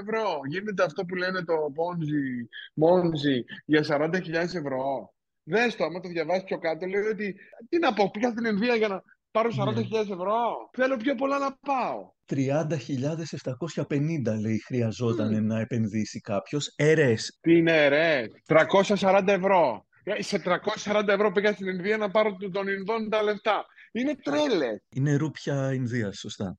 [0.00, 0.40] ευρώ.
[0.48, 2.24] Γίνεται αυτό που λένε το Ponzi,
[2.84, 5.14] Monzi για 40.000 ευρώ.
[5.42, 7.36] Δες το, άμα το διαβάσει πιο κάτω, λέει ότι
[7.68, 9.98] τι να πω, πήγα στην Ινδία για να πάρω 40.000 ναι.
[9.98, 10.70] ευρώ.
[10.72, 12.12] Θέλω πιο πολλά να πάω.
[12.28, 16.72] 30.750 λέει χρειαζόταν να επενδύσει κάποιος.
[16.76, 17.38] ΕΡΕΣ.
[17.40, 18.28] Τι είναι ΕΡΕΣ.
[18.46, 19.86] 340 ευρώ.
[20.02, 20.42] Ε, σε
[20.84, 23.64] 340 ευρώ πήγα στην Ινδία να πάρω τον Ινδών τα λεφτά.
[23.92, 24.82] Είναι τρέλες.
[24.88, 26.58] Είναι ρούπια Ινδίας, σωστά.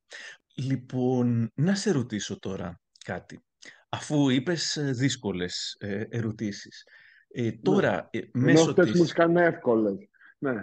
[0.56, 3.44] Λοιπόν, να σε ρωτήσω τώρα κάτι.
[3.90, 6.84] Αφού είπες ε, δύσκολες ε, ερωτήσεις.
[7.28, 8.44] Ε, τώρα, ναι.
[8.44, 9.00] μέσω της...
[9.00, 9.96] μου σκάνε εύκολες.
[10.38, 10.54] Ναι.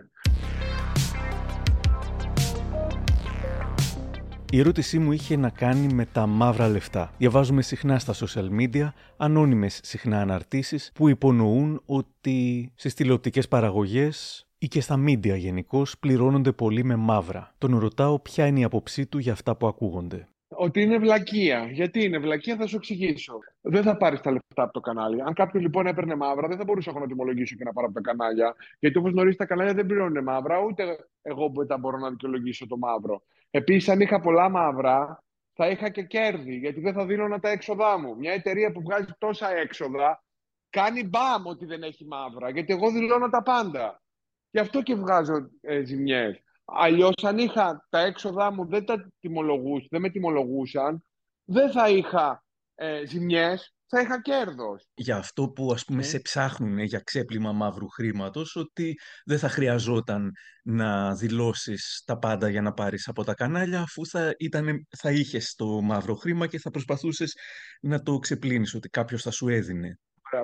[4.52, 7.12] Η ερώτησή μου είχε να κάνει με τα μαύρα λεφτά.
[7.18, 14.68] Διαβάζουμε συχνά στα social media ανώνυμες συχνά αναρτήσεις που υπονοούν ότι στις τηλεοπτικές παραγωγές ή
[14.68, 17.54] και στα media γενικώ πληρώνονται πολύ με μαύρα.
[17.58, 20.28] Τον ρωτάω ποια είναι η άποψή του για αυτά που ακούγονται.
[20.48, 21.68] Ότι είναι βλακεία.
[21.72, 23.38] Γιατί είναι βλακεία, θα σου εξηγήσω.
[23.60, 25.22] Δεν θα πάρεις τα λεφτά από το κανάλι.
[25.22, 27.94] Αν κάποιος λοιπόν έπαιρνε μαύρα, δεν θα μπορούσα εγώ να τιμολογήσω και να πάρω από
[27.94, 28.54] τα κανάλια.
[28.78, 30.82] Γιατί όπως γνωρίζεις, τα κανάλια δεν πληρώνουν μαύρα, ούτε
[31.22, 33.22] εγώ που θα μπορώ να δικαιολογήσω το μαύρο.
[33.56, 37.98] Επίσης, αν είχα πολλά μαύρα, θα είχα και κέρδη, γιατί δεν θα δίνω τα έξοδά
[37.98, 38.16] μου.
[38.16, 40.24] Μια εταιρεία που βγάζει τόσα έξοδα,
[40.70, 44.02] κάνει μπαμ ότι δεν έχει μαύρα, γιατί εγώ δηλώνω τα πάντα.
[44.50, 46.42] Γι' αυτό και βγάζω ε, ζημιές.
[46.64, 51.04] Αλλιώς, αν είχα τα έξοδά μου δεν, τα τιμολογούσαν, δεν με τιμολογούσαν,
[51.44, 52.44] δεν θα είχα
[52.74, 54.88] ε, ζημιές, θα είχα κέρδος.
[54.94, 56.04] Για αυτό που ας πούμε ναι.
[56.04, 60.32] σε ψάχνουν για ξέπλυμα μαύρου χρήματος, ότι δεν θα χρειαζόταν
[60.62, 65.54] να δηλώσεις τα πάντα για να πάρεις από τα κανάλια, αφού θα, ήταν, θα είχες
[65.54, 67.34] το μαύρο χρήμα και θα προσπαθούσες
[67.80, 69.98] να το ξεπλύνεις, ότι κάποιος θα σου έδινε.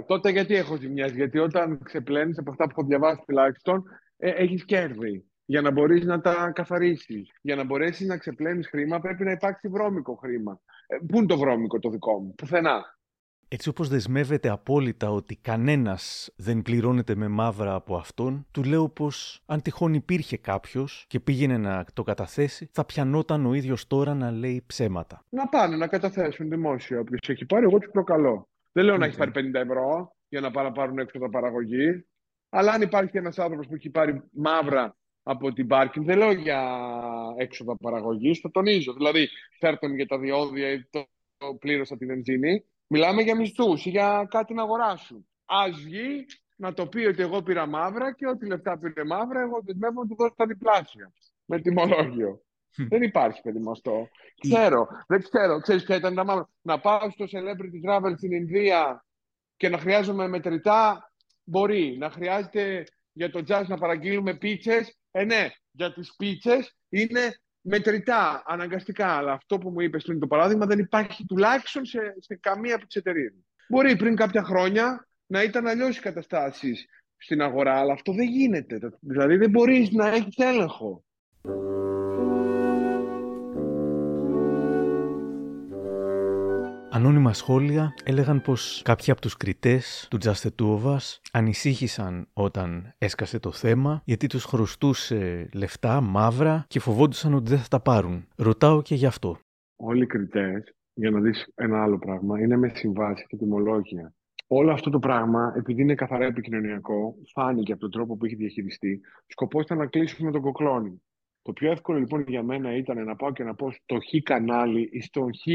[0.07, 3.83] Τότε γιατί έχω ζημιές, γιατί όταν ξεπλένεις από αυτά που έχω διαβάσει τουλάχιστον,
[4.17, 7.31] ε, έχεις κέρδη για να μπορείς να τα καθαρίσεις.
[7.41, 10.61] Για να μπορέσεις να ξεπλένεις χρήμα πρέπει να υπάρξει βρώμικο χρήμα.
[10.87, 13.01] Ε, πού είναι το βρώμικο το δικό μου, πουθενά.
[13.55, 19.43] Έτσι όπως δεσμεύεται απόλυτα ότι κανένας δεν πληρώνεται με μαύρα από αυτόν, του λέω πως
[19.47, 24.31] αν τυχόν υπήρχε κάποιος και πήγαινε να το καταθέσει, θα πιανόταν ο ίδιος τώρα να
[24.31, 25.25] λέει ψέματα.
[25.29, 28.49] Να πάνε να καταθέσουν δημόσια όποιος έχει πάρει, εγώ τους προκαλώ.
[28.73, 32.07] Δεν λέω να έχει πάρει 50 ευρώ για να πάρουν έξω τα παραγωγή,
[32.49, 36.07] αλλά αν υπάρχει ένας άνθρωπος που έχει πάρει μαύρα από την πάρκινγκ.
[36.07, 36.79] Δεν λέω για
[37.37, 38.93] έξοδα παραγωγής, το τονίζω.
[38.93, 39.29] Δηλαδή,
[39.59, 42.65] φέρτε για τα διόδια ή το, το πλήρωσα τη βενζίνη.
[42.95, 45.27] Μιλάμε για μισθούς ή για κάτι να αγοράσουν.
[45.45, 46.27] Α βγει
[46.57, 50.09] να το πει ότι εγώ πήρα μαύρα και ό,τι λεφτά πήρε μαύρα, εγώ δεσμεύω να
[50.09, 51.13] του δώσω τα διπλάσια.
[51.45, 52.43] Με τιμολόγιο.
[52.91, 54.09] δεν υπάρχει παιδί αυτό.
[54.41, 55.61] Ξέρω, δεν ξέρω.
[55.61, 56.49] Ξέρεις ποια ήταν τα μαύρα.
[56.63, 59.05] Να πάω στο Celebrity Travel στην Ινδία
[59.57, 61.13] και να χρειάζομαι μετρητά.
[61.45, 61.97] Μπορεί.
[61.99, 68.43] Να χρειάζεται για το jazz να παραγγείλουμε πίτσες ε, ναι, για τις πίτσες είναι μετρητά,
[68.47, 69.17] αναγκαστικά.
[69.17, 72.87] Αλλά αυτό που μου είπες πριν το παράδειγμα δεν υπάρχει τουλάχιστον σε, σε καμία από
[72.87, 73.33] τις εταιρείες.
[73.69, 76.87] Μπορεί πριν κάποια χρόνια να ήταν αλλιώς οι καταστάσεις
[77.17, 78.79] στην αγορά, αλλά αυτό δεν γίνεται.
[79.01, 81.05] Δηλαδή δεν μπορείς να έχεις έλεγχο.
[86.95, 92.29] Ανώνυμα σχόλια έλεγαν πως κάποιοι από τους κριτές του Just the Two of Us ανησύχησαν
[92.33, 97.81] όταν έσκασε το θέμα γιατί τους χρωστούσε λεφτά μαύρα και φοβόντουσαν ότι δεν θα τα
[97.81, 98.29] πάρουν.
[98.37, 99.39] Ρωτάω και γι' αυτό.
[99.77, 104.15] Όλοι οι κριτές, για να δεις ένα άλλο πράγμα, είναι με συμβάσεις και τιμολόγια.
[104.47, 109.01] Όλο αυτό το πράγμα, επειδή είναι καθαρά επικοινωνιακό, φάνηκε από τον τρόπο που έχει διαχειριστεί.
[109.27, 111.03] Σκοπός ήταν να κλείσουμε τον κοκλόνι.
[111.43, 114.89] Το πιο εύκολο λοιπόν για μένα ήταν να πάω και να πω στο χ κανάλι
[114.93, 115.47] ή στο χ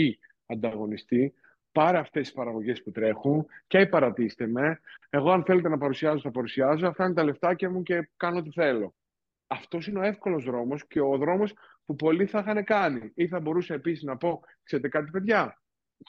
[0.47, 1.33] ανταγωνιστή,
[1.71, 4.79] πάρε αυτές τις παραγωγές που τρέχουν και παρατήστε με.
[5.09, 6.87] Εγώ αν θέλετε να παρουσιάζω, θα παρουσιάζω.
[6.87, 8.95] Αυτά είναι τα λεφτάκια μου και κάνω ό,τι θέλω.
[9.47, 11.53] Αυτός είναι ο εύκολος δρόμος και ο δρόμος
[11.85, 13.11] που πολλοί θα είχαν κάνει.
[13.15, 15.61] Ή θα μπορούσα επίσης να πω, ξέρετε κάτι παιδιά,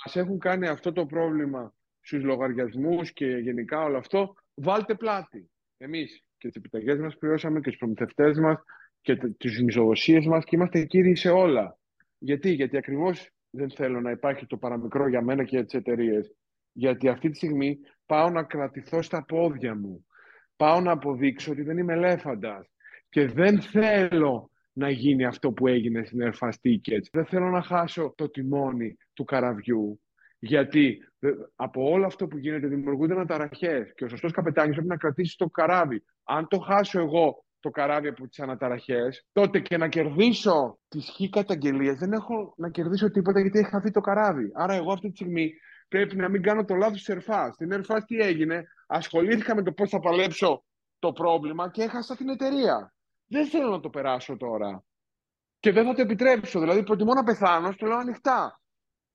[0.05, 5.51] μας έχουν κάνει αυτό το πρόβλημα στους λογαριασμούς και γενικά όλο αυτό, βάλτε πλάτη.
[5.77, 8.63] Εμείς και τις επιταγές μας πληρώσαμε και τους προμηθευτές μας
[9.01, 11.79] και τις μισοδοσίες μας και είμαστε κύριοι σε όλα.
[12.19, 16.35] Γιατί, γιατί ακριβώς δεν θέλω να υπάρχει το παραμικρό για μένα και για τις εταιρείες.
[16.73, 20.07] Γιατί αυτή τη στιγμή πάω να κρατηθώ στα πόδια μου.
[20.57, 22.71] Πάω να αποδείξω ότι δεν είμαι ελέφαντας.
[23.09, 27.07] Και δεν θέλω να γίνει αυτό που έγινε στην Airfast Tickets.
[27.13, 30.01] Δεν θέλω να χάσω το τιμόνι του καραβιού.
[30.39, 30.99] Γιατί
[31.55, 35.47] από όλο αυτό που γίνεται δημιουργούνται αναταραχές και ο σωστός καπετάνιος πρέπει να κρατήσει το
[35.47, 36.05] καράβι.
[36.25, 41.31] Αν το χάσω εγώ το καράβι από τις αναταραχές, τότε και να κερδίσω τις χ
[41.31, 44.51] καταγγελίες δεν έχω να κερδίσω τίποτα γιατί έχει χαθεί το καράβι.
[44.55, 45.53] Άρα, εγώ αυτή τη στιγμή
[45.89, 47.55] πρέπει να μην κάνω το λάθος της Ερφάς.
[47.55, 50.65] Στην Ερφάς τι έγινε, ασχολήθηκα με το πώς θα παλέψω
[50.99, 52.95] το πρόβλημα και έχασα την εταιρεία.
[53.27, 54.85] Δεν θέλω να το περάσω τώρα.
[55.61, 56.61] Και δεν θα το επιτρέψω.
[56.61, 58.61] Δηλαδή, προτιμώ να πεθάνω, στο λέω ανοιχτά.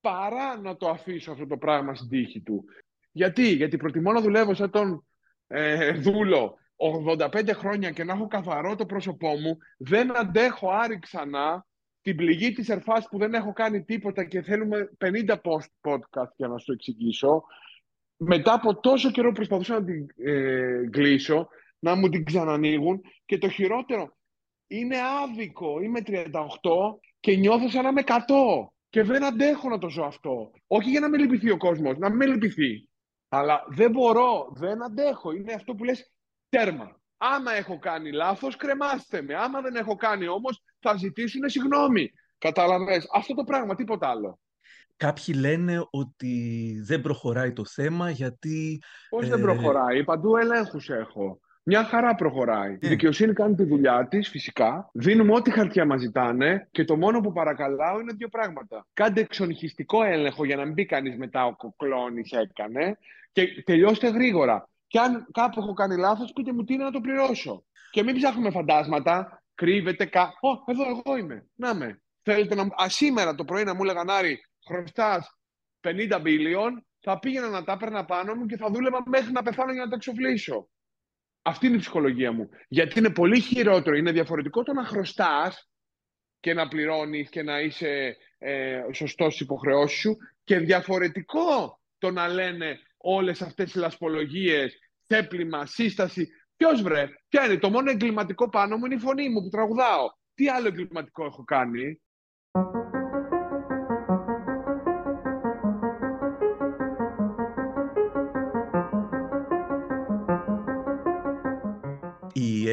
[0.01, 2.65] Παρά να το αφήσω αυτό το πράγμα στην τύχη του.
[3.11, 5.05] Γιατί, Γιατί προτιμώ να δουλεύω σαν τον
[5.47, 6.57] ε, δούλο
[7.17, 9.57] 85 χρόνια και να έχω καθαρό το πρόσωπό μου.
[9.77, 11.65] Δεν αντέχω άρη ξανά
[12.01, 16.47] την πληγή της ερφάς που δεν έχω κάνει τίποτα και θέλουμε 50 post podcast για
[16.47, 17.43] να σου εξηγήσω.
[18.17, 21.47] Μετά από τόσο καιρό προσπαθούσα να την ε, κλείσω,
[21.79, 24.17] να μου την ξανανοίγουν και το χειρότερο,
[24.67, 25.81] είναι άδικο.
[25.81, 26.21] Είμαι 38
[27.19, 28.13] και νιώθω σαν να είμαι 100
[28.89, 30.51] και δεν αντέχω να το ζω αυτό.
[30.67, 32.87] Όχι για να με λυπηθεί ο κόσμος, να με λυπηθεί.
[33.29, 35.31] Αλλά δεν μπορώ, δεν αντέχω.
[35.31, 36.12] Είναι αυτό που λες
[36.57, 37.01] τέρμα.
[37.17, 39.35] Άμα έχω κάνει λάθος, κρεμάστε με.
[39.35, 42.11] Άμα δεν έχω κάνει όμως, θα ζητήσουν συγγνώμη.
[42.37, 43.07] Κατάλαβες.
[43.13, 44.39] Αυτό το πράγμα, τίποτα άλλο.
[44.97, 46.35] Κάποιοι λένε ότι
[46.85, 48.81] δεν προχωράει το θέμα γιατί...
[49.09, 50.03] Πώς δεν ε, προχωράει.
[50.03, 51.39] Παντού ελέγχους έχω.
[51.63, 52.71] Μια χαρά προχωράει.
[52.71, 52.89] Η ε.
[52.89, 54.89] δικαιοσύνη κάνει τη δουλειά της, φυσικά.
[54.93, 58.85] Δίνουμε ό,τι χαρτιά μας ζητάνε και το μόνο που παρακαλάω είναι δύο πράγματα.
[58.93, 62.97] Κάντε εξονυχιστικό έλεγχο για να μην μπει κανείς μετά ο κοκλώνη έκανε
[63.31, 64.67] και τελειώστε γρήγορα.
[64.93, 67.65] Και αν κάπου έχω κάνει λάθος, πείτε μου τι είναι να το πληρώσω.
[67.91, 70.33] Και μην ψάχνουμε φαντάσματα, κρύβεται κα.
[70.41, 71.47] Ω, εδώ εγώ είμαι.
[71.55, 72.01] Να με.
[72.21, 72.61] Θέλετε να.
[72.61, 75.37] Α, σήμερα το πρωί να μου έλεγαν Άρη, χρωστάς
[75.81, 79.71] 50 μπίλιον, θα πήγαινα να τα έπαιρνα πάνω μου και θα δούλευα μέχρι να πεθάνω
[79.71, 80.69] για να τα εξοφλήσω.
[81.41, 82.49] Αυτή είναι η ψυχολογία μου.
[82.67, 85.69] Γιατί είναι πολύ χειρότερο, είναι διαφορετικό το να χρωστάς
[86.39, 92.27] και να πληρώνεις και να είσαι ε, σωστός στι υποχρεώσει σου και διαφορετικό το να
[92.27, 94.77] λένε όλες αυτές τις λασπολογίες,
[95.07, 96.27] τέπλημα, σύσταση.
[96.55, 100.07] Ποιος βρε, ποια είναι, το μόνο εγκληματικό πάνω μου είναι η φωνή μου που τραγουδάω.
[100.33, 102.01] Τι άλλο εγκληματικό έχω κάνει;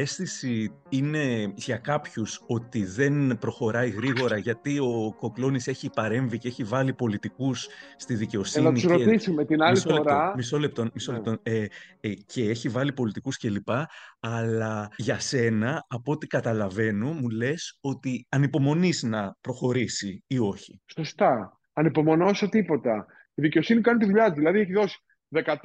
[0.01, 6.63] Αίσθηση είναι για κάποιους ότι δεν προχωράει γρήγορα γιατί ο Κοκλώνης έχει παρέμβει και έχει
[6.63, 8.65] βάλει πολιτικούς στη δικαιοσύνη.
[8.65, 10.33] Να τους ρωτήσουμε την άλλη μισό φορά.
[10.35, 11.17] μισό λεπτό, μισό ναι.
[11.17, 11.37] λεπτό.
[11.43, 11.65] Ε,
[11.99, 13.69] ε, και έχει βάλει πολιτικούς κλπ.
[14.19, 20.81] Αλλά για σένα, από ό,τι καταλαβαίνω, μου λες ότι ανυπομονείς να προχωρήσει ή όχι.
[20.95, 21.59] Σωστά.
[21.73, 23.05] Ανυπομονώ όσο τίποτα.
[23.33, 24.37] Η δικαιοσύνη κάνει τη δουλειά της.
[24.37, 25.55] Δηλαδή έχει δώσει 14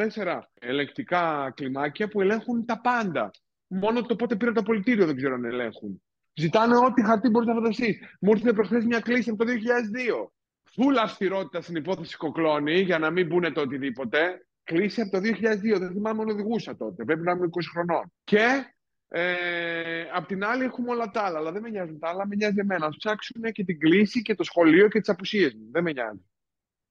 [0.55, 3.31] ελεκτικά κλιμάκια που ελέγχουν τα πάντα.
[3.67, 6.03] Μόνο το πότε πήρε το πολιτήριο δεν ξέρω αν ελέγχουν.
[6.35, 7.99] Ζητάνε ό,τι χαρτί μπορεί να φανταστείς.
[8.21, 10.29] Μου ήρθε προχθές μια κλίση από το 2002.
[10.63, 14.47] Φούλα αυστηρότητα στην υπόθεση Κοκλώνη, για να μην πούνε το οτιδήποτε.
[14.65, 15.79] Κλείσει από το 2002.
[15.79, 17.05] Δεν θυμάμαι αν οδηγούσα τότε.
[17.05, 18.13] Πρέπει να είμαι 20 χρονών.
[18.25, 18.65] Και
[19.09, 21.39] ε, απ' την άλλη έχουμε όλα τα άλλα.
[21.39, 22.89] Αλλά δεν με νοιάζουν τα άλλα, με νοιάζει εμένα.
[22.89, 25.69] Να ψάξουν και την κλίση και το σχολείο και τις απουσίες μου.
[25.71, 26.27] Δεν με νοιάζει.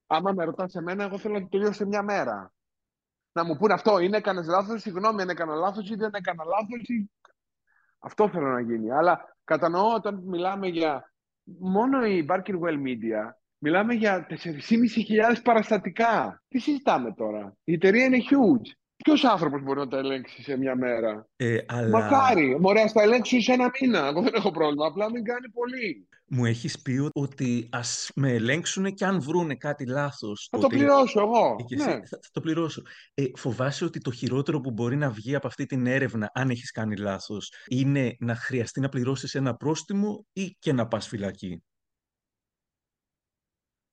[0.07, 2.54] Άμα με ρωτάς εμένα, εγώ θέλω να το τελειώσω σε μια μέρα
[3.35, 6.87] να μου πούνε αυτό, είναι έκανες λάθος, συγγνώμη αν έκανα λάθος ή δεν έκανα λάθος.
[6.87, 7.11] Ή...
[7.99, 8.91] Αυτό θέλω να γίνει.
[8.91, 11.13] Αλλά κατανοώ όταν μιλάμε για.
[11.59, 14.35] Μόνο η Barkerwell Media μιλάμε για 4.500
[15.43, 16.41] παραστατικά.
[16.47, 18.84] Τι συζητάμε τώρα; Η εταιρεία είναι huge.
[19.03, 21.89] Ποιος άνθρωπος μπορεί να τα ελέγξει σε μια μέρα; Ε, αλλά...
[21.89, 22.59] Μακάρι.
[22.59, 24.07] Μωρέ, τα ελέγξουν σε ένα μήνα.
[24.07, 24.85] Εγώ δεν έχω πρόβλημα.
[24.85, 26.07] Απλά μην κάνει πολύ.
[26.27, 30.47] Μου έχεις πει ότι ας με ελέγξουν και αν βρούνε κάτι λάθος.
[30.51, 31.55] Θα το πληρώσω εγώ.
[31.75, 31.83] Ναι.
[31.83, 32.81] Θα, θα, το πληρώσω.
[33.13, 36.71] Ε, φοβάσαι ότι το χειρότερο που μπορεί να βγει από αυτή την έρευνα, αν έχεις
[36.71, 41.63] κάνει λάθος, είναι να χρειαστεί να πληρώσεις ένα πρόστιμο ή και να πας φυλακή;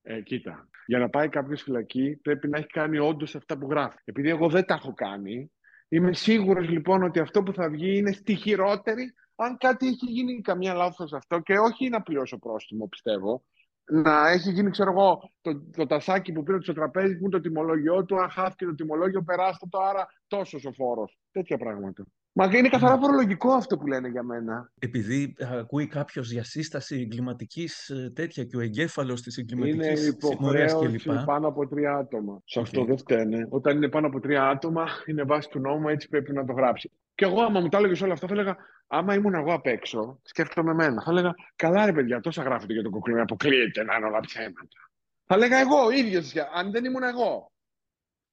[0.02, 3.96] Ε, κοίτα, για να πάει κάποιος φυλακή πρέπει να έχει κάνει όντως αυτά που γράφει.
[4.04, 5.52] Επειδή εγώ δεν τα έχω κάνει,
[5.88, 10.40] είμαι σίγουρος λοιπόν ότι αυτό που θα βγει είναι στη χειρότερη, αν κάτι έχει γίνει
[10.40, 13.44] καμιά λάθος αυτό και όχι να πληρώσω πρόστιμο, πιστεύω.
[13.84, 17.40] Να έχει γίνει, ξέρω εγώ, το, το τασάκι που πήρε στο τραπέζι που είναι το
[17.40, 21.18] τιμολόγιο του, αν χάθηκε το τιμολόγιο, περάστε το, άρα τόσος ο φόρος.
[21.32, 22.04] Τέτοια πράγματα.
[22.34, 24.72] Μα είναι καθαρά φορολογικό αυτό που λένε για μένα.
[24.78, 31.06] Επειδή ακούει κάποιος για σύσταση εγκληματικής ε, τέτοια και ο εγκέφαλος της εγκληματικής συμμορίας κλπ.
[31.06, 32.42] Είναι πάνω από τρία άτομα.
[32.44, 33.46] Σε αυτό δεν φταίνε.
[33.50, 36.90] Όταν είναι πάνω από τρία άτομα, είναι βάση του νόμου, έτσι πρέπει να το γράψει.
[37.14, 38.56] Και εγώ, άμα μου τα έλεγες όλα αυτά, θα έλεγα,
[38.86, 41.02] άμα ήμουν εγώ απ' έξω, σκέφτομαι εμένα.
[41.02, 44.66] Θα έλεγα, καλά ρε παιδιά, τόσα γράφετε για τον κοκλίνο, αποκλείεται να είναι όλα ψέματα.
[45.26, 47.52] Θα έλεγα εγώ, ίδιος, αν δεν ήμουν εγώ.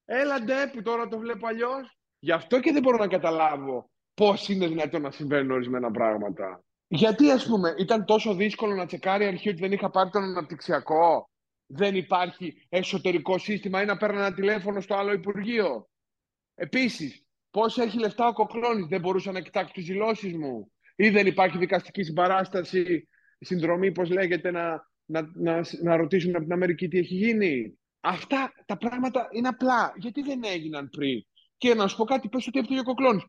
[0.06, 1.99] Έλα ντε που τώρα το βλέπω αλλιώς.
[2.20, 6.64] Γι' αυτό και δεν μπορώ να καταλάβω πώς είναι δυνατόν να συμβαίνουν ορισμένα πράγματα.
[6.88, 10.24] Γιατί, ας πούμε, ήταν τόσο δύσκολο να τσεκάρει η αρχή ότι δεν είχα πάρει τον
[10.24, 11.30] αναπτυξιακό.
[11.66, 15.90] Δεν υπάρχει εσωτερικό σύστημα ή να παίρνω ένα τηλέφωνο στο άλλο Υπουργείο.
[16.56, 20.72] Επίσης, πώς έχει λεφτά ο Κοκλώνης, δεν μπορούσα να κοιτάξω τις δηλώσεις μου.
[20.96, 23.08] Ή δεν υπάρχει δικαστική συμπαράσταση,
[23.40, 27.80] συνδρομή, πώς λέγεται, να, να, να, να ρωτήσουμε από την Αμερική τι έχει γίνει.
[28.00, 29.94] Αυτά τα πράγματα είναι απλά.
[29.98, 31.26] Γιατί δεν έγιναν πριν;
[31.60, 33.24] Και να σου πω κάτι, πες ότι έφταιγε ο Κοκλώνης.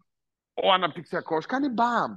[0.55, 2.17] ο αναπτυξιακός κάνει μπαμ.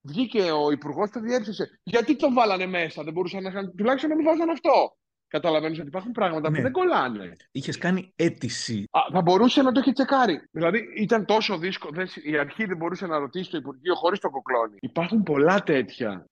[0.00, 1.80] Βγήκε ο υπουργός, το διέψευσε.
[1.82, 3.74] Γιατί το βάλανε μέσα, δεν μπορούσαν να είχαν.
[3.76, 4.96] Τουλάχιστον να μην βάζαν αυτό.
[5.28, 6.56] Καταλαβαίνω ότι υπάρχουν πράγματα Ναι.
[6.56, 7.36] που δεν κολλάνε.
[7.50, 8.84] Είχες κάνει αίτηση.
[8.90, 10.48] Α, θα μπορούσε να το έχει τσεκάρει.
[10.50, 11.92] Δηλαδή ήταν τόσο δύσκολο.
[11.94, 14.76] δεν- Η αρχή δεν μπορούσε να ρωτήσει το Υπουργείο χωρίς το κοκλόνι.
[14.80, 16.24] Υπάρχουν πολλά τέτοια.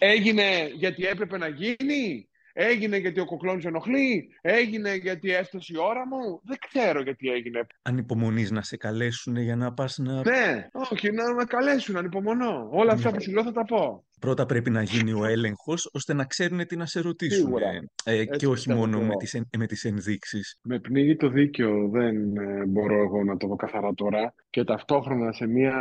[0.00, 2.28] Έγινε γιατί έπρεπε να γίνει;
[2.58, 4.28] Έγινε γιατί ο κοκλόνης ενοχλεί.
[4.40, 6.40] Έγινε γιατί έφτασε η ώρα μου.
[6.44, 7.66] Δεν ξέρω γιατί έγινε.
[7.82, 10.12] Ανυπομονείς να σε καλέσουν για να πας να...
[10.14, 12.68] Ναι, όχι, να με καλέσουν, ανυπομονώ.
[12.72, 13.16] Όλα αυτά Ναι.
[13.16, 14.04] που σου λέω θα τα πω.
[14.20, 17.44] Πρώτα πρέπει να γίνει ο έλεγχος ώστε να ξέρουν τι να σε ρωτήσουν.
[17.44, 17.68] Σίγουρα.
[18.04, 19.16] Ε, Έτσι και όχι πιστεύω μόνο και με εγώ.
[19.18, 20.58] τις, εν- με τις ενδείξεις.
[20.62, 24.34] Με πνίγει το δίκαιο, δεν ε, μπορώ εγώ να το δω καθαρά τώρα.
[24.50, 25.74] Και ταυτόχρονα σε μια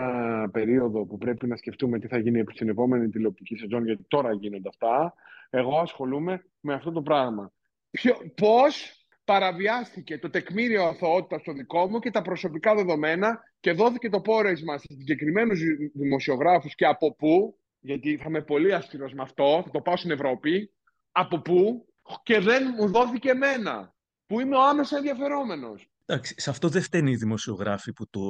[0.52, 4.70] περίοδο που πρέπει να σκεφτούμε τι θα γίνει στην επόμενη τηλεοπτική σεζόν, γιατί τώρα γίνονται
[4.70, 5.14] αυτά,
[5.58, 7.52] εγώ ασχολούμαι με αυτό το πράγμα.
[7.90, 14.10] Ποιο, πώς παραβιάστηκε το τεκμήριο αθωότητας το δικό μου και τα προσωπικά δεδομένα και δόθηκε
[14.10, 15.60] το πόρεσμα σε συγκεκριμένους
[15.94, 20.12] δημοσιογράφους και από πού, γιατί θα είμαι πολύ αυστηρός με αυτό, θα το πάω στην
[20.12, 20.74] Ευρώπη,
[21.12, 21.86] από πού
[22.24, 23.94] και δεν μου δόθηκε εμένα,
[24.26, 25.90] που είμαι ο άμεσα ενδιαφερόμενος.
[26.06, 28.22] Εντάξει, σε αυτό δεν φταίνει οι δημοσιογράφοι που το,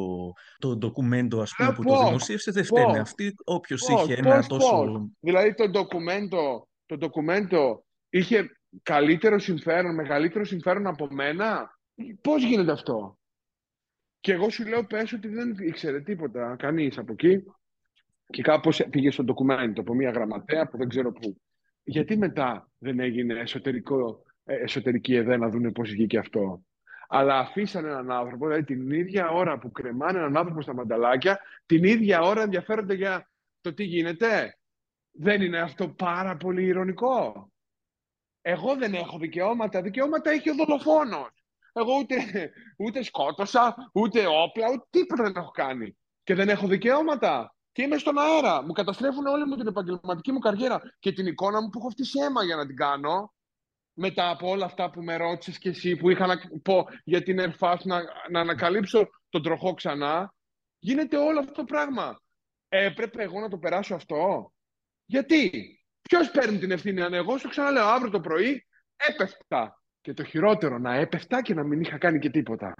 [0.57, 2.86] το ντοκουμέντο ας πούμε, Ε, που πώς, το δημοσίευσε, δεν φταίνε.
[2.86, 4.69] πώς, Αυτοί όποιος Πώς, είχε ένα πώς, τόσο...
[4.69, 5.07] πώς.
[5.19, 11.70] Δηλαδή το ντοκουμέντο, το ντοκουμέντο είχε καλύτερο συμφέρον, μεγαλύτερο συμφέρον από μένα;
[12.22, 13.20] Πώς γίνεται αυτό;
[14.20, 17.44] Και εγώ σου λέω πες ότι δεν ήξερε τίποτα κανείς από εκεί
[18.26, 21.42] και κάπως πήγε στο ντοκουμέντο από μια γραμματέα που δεν ξέρω πού.
[21.84, 26.66] Γιατί μετά δεν έγινε εσωτερικό, ε, εσωτερική ΕΔΕ να δούνε πώς βγήκε αυτό;
[27.08, 31.84] Αλλά αφήσανε έναν άνθρωπο, δηλαδή την ίδια ώρα που κρεμάνε έναν άνθρωπο στα μανταλάκια, την
[31.84, 33.30] ίδια ώρα ενδιαφέρονται για
[33.62, 34.58] το τι γίνεται;
[35.18, 37.49] Δεν είναι αυτό πάρα πολύ ηρωνικό.
[38.41, 39.82] Εγώ δεν έχω δικαιώματα.
[39.82, 41.30] Δικαιώματα έχει ο δολοφόνος.
[41.74, 42.16] Εγώ ούτε,
[42.78, 45.97] ούτε σκότωσα, ούτε όπλα, ούτε τίποτα δεν έχω κάνει.
[46.24, 47.55] Και δεν έχω δικαιώματα.
[47.72, 48.63] Και είμαι στον αέρα.
[48.63, 52.20] Μου καταστρέφουν όλη μου την επαγγελματική μου καριέρα και την εικόνα μου που έχω φτύσει
[52.20, 53.34] αίμα για να την κάνω.
[53.93, 57.39] Μετά από όλα αυτά που με ρώτησες και εσύ, που είχα να πω για την
[57.39, 60.34] Ερφάς, να, να ανακαλύψω τον τροχό ξανά,
[60.80, 62.22] γίνεται όλο αυτό το πράγμα.
[62.68, 64.51] Έπρεπε εγώ να το περάσω αυτό;
[65.06, 65.51] Γιατί,
[66.01, 68.66] ποιος παίρνει την ευθύνη αν εγώ, σου ξαναλέω, αύριο το πρωί
[69.10, 69.82] έπεφτα.
[70.01, 72.74] Και το χειρότερο, να έπεφτα και να μην είχα κάνει και τίποτα.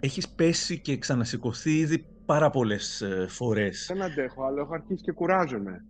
[0.00, 3.86] Έχεις πέσει και ξανασηκωθεί ήδη πάρα πολλές ε, φορές.
[3.88, 5.84] Δεν αντέχω, αλλά έχω αρχίσει και κουράζομαι.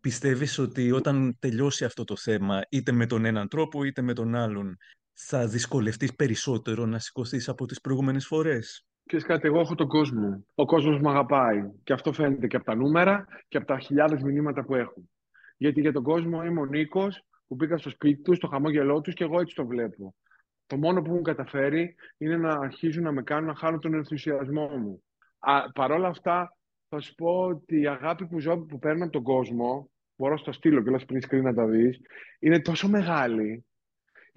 [0.00, 4.34] Πιστεύεις ότι όταν τελειώσει αυτό το θέμα, είτε με τον έναν τρόπο είτε με τον
[4.34, 4.76] άλλον,
[5.20, 10.44] θα δυσκολευτείς περισσότερο να σηκωθείς από τις προηγούμενες φορές; Ξέρεις κάτι, εγώ έχω τον κόσμο.
[10.54, 11.70] Ο κόσμος με αγαπάει.
[11.82, 15.10] Και αυτό φαίνεται και από τα νούμερα και από τα χιλιάδες μηνύματα που έχουν.
[15.56, 19.14] Γιατί για τον κόσμο είμαι ο Νίκος που μπήκα στο σπίτι του, στο χαμόγελό τους
[19.14, 20.14] και εγώ έτσι το βλέπω.
[20.66, 24.68] Το μόνο που έχουν καταφέρει είναι να αρχίζουν να με κάνουν να χάνω τον ενθουσιασμό
[24.68, 25.02] μου.
[25.38, 26.56] Α, Παρ' όλα αυτά,
[26.88, 30.52] θα σου πω ότι η αγάπη που ζω, που παίρνω από τον κόσμο, μπορώ στο
[30.52, 32.00] στείλω και πριν screen να τα δεις,
[32.38, 33.64] είναι τόσο μεγάλη.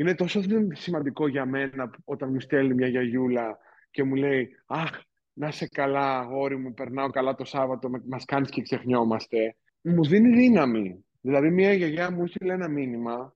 [0.01, 0.41] Είναι τόσο
[0.71, 3.57] σημαντικό για μένα όταν μου στέλνει μια γιαγιούλα
[3.91, 4.89] και μου λέει «Αχ,
[5.33, 9.55] να είσαι καλά, αγόρι μου, περνάω καλά το Σάββατο, με- μας κάνεις και ξεχνιόμαστε».
[9.81, 11.05] Μου δίνει δύναμη.
[11.21, 13.33] Δηλαδή, μια γιαγιά μου έστειλε ένα μήνυμα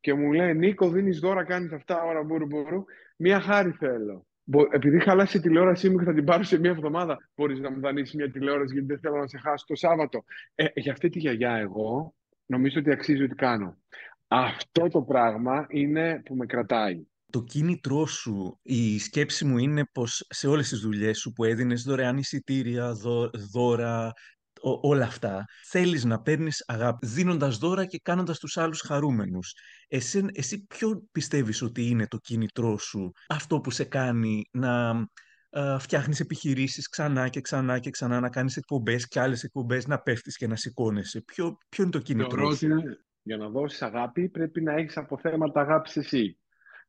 [0.00, 2.84] και μου λέει «Νίκο, δίνεις δώρα, κάνεις αυτά, ώρα μπούρου μπούρου,
[3.16, 4.26] μια χάρη θέλω».
[4.44, 7.70] Μπο- Επειδή χαλάσει η τηλεόρασή μου και θα την πάρω σε μια εβδομάδα, μπορείς να
[7.70, 10.24] μου δανείσεις μια τηλεόραση γιατί δεν θέλω να σε χάσω το Σάββατο.
[10.54, 12.14] Ε, για αυτή τη γιαγιά εγώ
[12.46, 13.76] νομίζω ότι αξίζει ότι κάνω.
[14.28, 17.02] Αυτό το πράγμα είναι που με κρατάει.
[17.32, 21.82] Το κίνητρό σου, η σκέψη μου είναι πως σε όλες τις δουλειές σου που έδινες
[21.82, 24.12] δωρεάν εισιτήρια, δω- δώρα,
[24.60, 29.52] ο- όλα αυτά, θέλεις να παίρνεις αγάπη, δίνοντας δώρα και κάνοντας τους άλλους χαρούμενους.
[29.88, 34.88] Εσύ, εσύ ποιο πιστεύεις ότι είναι το κίνητρό σου, αυτό που σε κάνει να
[35.50, 39.98] α, φτιάχνεις επιχειρήσεις ξανά και ξανά και ξανά, να κάνεις εκπομπές και άλλες εκπομπές, να
[39.98, 41.20] πέφτεις και να σηκώνεσαι.
[41.20, 42.66] Ποιο, ποιο είναι το κίνητρό Θεωρώ ότι σου.
[42.66, 46.38] είναι- για να δώσεις αγάπη πρέπει να έχεις αποθέματα αγάπης εσύ.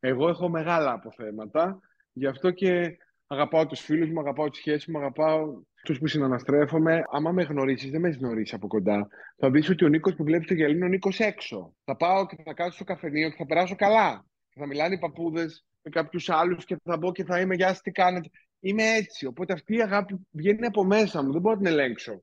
[0.00, 1.80] Εγώ έχω μεγάλα αποθέματα,
[2.12, 7.02] γι' αυτό και αγαπάω τους φίλους μου, αγαπάω τις σχέσεις μου, αγαπάω τους που συναναστρέφομαι.
[7.10, 9.08] Άμα με γνωρίσεις, δεν με έχεις γνωρίσει από κοντά.
[9.36, 11.74] Θα δεις ότι ο Νίκος που βλέπεις το γυαλί είναι ο Νίκος έξω.
[11.84, 14.24] Θα πάω και θα κάτσω στο καφενείο και θα περάσω καλά.
[14.48, 17.68] Και θα μιλάνε οι παππούδες με κάποιους άλλους και θα μπω και θα είμαι «Γεια
[17.68, 18.28] σας, τι κάνετε».
[18.60, 22.22] Είμαι έτσι, οπότε αυτή η αγάπη βγαίνει από μέσα μου, δεν μπορώ να την ελέγξω.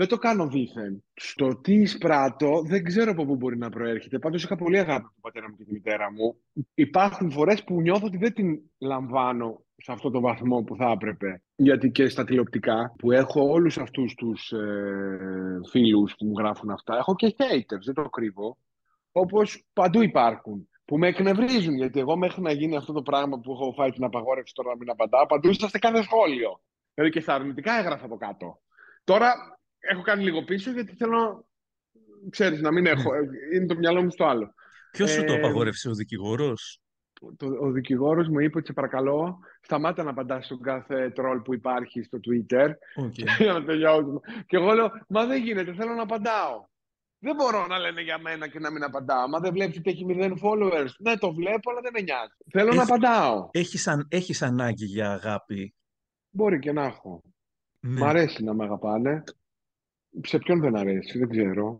[0.00, 1.04] Δεν το κάνω δήθεν.
[1.14, 4.18] Στο τι εισπράττω δεν ξέρω από πού μπορεί να προέρχεται.
[4.18, 6.36] Πάντως είχα πολύ αγάπη από τον πατέρα μου και τη μητέρα μου.
[6.74, 11.42] Υπάρχουν φορές που νιώθω ότι δεν την λαμβάνω σε αυτό το βαθμό που θα έπρεπε.
[11.56, 16.96] Γιατί και στα τηλεοπτικά που έχω όλους αυτούς τους ε, φίλους που μου γράφουν αυτά,
[16.96, 18.58] έχω και haters, δεν το κρύβω.
[19.12, 20.68] Όπως παντού υπάρχουν.
[20.84, 21.74] που με εκνευρίζουν.
[21.74, 24.76] Γιατί εγώ μέχρι να γίνει αυτό το πράγμα που έχω φάει την απαγόρευση τώρα να
[24.76, 26.60] μην απαντάω, απαντούσα σε κάθε σχόλιο.
[26.94, 28.60] Δηλαδή και στα αρνητικά έγραφα από κάτω.
[29.04, 31.46] Τώρα έχω κάνει λίγο πίσω γιατί θέλω,
[32.30, 33.12] ξέρεις, να μην έχω.
[33.14, 33.56] Ναι.
[33.56, 34.54] Είναι το μυαλό μου στο άλλο.
[34.92, 36.80] Ποιος σου το Ε, απαγόρευσε, ο δικηγόρος;
[37.36, 41.54] το, ο δικηγόρος μου είπε ότι σε παρακαλώ σταμάτα να απαντάς στον κάθε τρόλ που
[41.54, 42.70] υπάρχει στο Twitter
[43.38, 44.20] για να τελειώσουμε.
[44.46, 46.68] Και εγώ λέω, μα δεν γίνεται, θέλω να απαντάω.
[47.22, 49.28] Δεν μπορώ να λένε για μένα και να μην απαντάω.
[49.28, 50.88] Μα δεν βλέπεις ότι έχει μηδέν followers.
[50.98, 52.32] Ναι, το βλέπω, αλλά δεν με νοιάζει.
[52.50, 53.48] Θέλω να Έχει- απαντάω.
[53.52, 55.74] Έχεις, αν, έχεις ανάγκη για αγάπη;
[56.30, 57.22] Μπορεί και να έχω.
[57.80, 58.00] Ναι.
[58.00, 59.24] Μ' αρέσει να με αγαπάνε.
[60.22, 61.78] Σε ποιον δεν αρέσει, δεν ξέρω.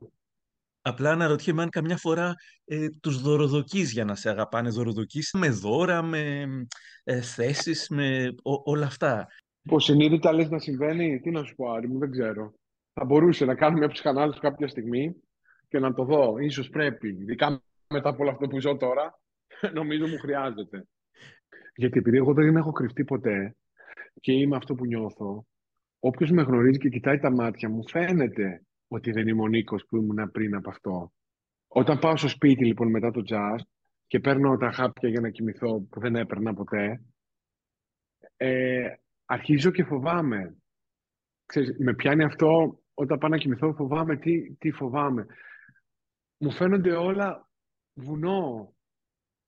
[0.83, 4.69] Απλά αναρωτιέμαι αν καμιά φορά ε, τους δωροδοκείς για να σε αγαπάνε.
[4.71, 6.47] Δωροδοκείς με δώρα, με
[7.05, 9.29] ε, θέσεις, με ό- όλα αυτά.
[9.69, 12.55] Πως συνείδητα λες να συμβαίνει, τι να σου πω Άρη μου, δεν ξέρω.
[12.93, 15.15] Θα μπορούσε να κάνουμε μια ψυχανάλυση κάποια στιγμή
[15.69, 16.39] και να το δω.
[16.39, 17.63] Ίσως πρέπει, ειδικά
[17.95, 19.21] μετά από όλο αυτό που ζω τώρα,
[19.79, 20.87] νομίζω μου χρειάζεται.
[21.75, 23.57] Γιατί επειδή εγώ δεν έχω κρυφτεί ποτέ
[24.21, 25.47] και είμαι αυτό που νιώθω,
[26.01, 29.97] όποιος με γνωρίζει και κοιτάει τα μάτια μου, φαίνεται ότι δεν είμαι ο Νίκος που
[29.97, 31.13] ήμουν πριν από αυτό.
[31.69, 33.59] Όταν πάω στο σπίτι λοιπόν μετά το jazz
[34.07, 37.01] και παίρνω τα χάπια για να κοιμηθώ που δεν έπαιρνα ποτέ,
[38.37, 38.95] ε,
[39.25, 40.57] αρχίζω και φοβάμαι.
[41.47, 44.17] Ξέρεις, με πιάνει αυτό όταν πάω να κοιμηθώ, φοβάμαι.
[44.17, 45.27] Τι, τι φοβάμαι.
[46.39, 47.49] Μου φαίνονται όλα
[47.95, 48.75] βουνό.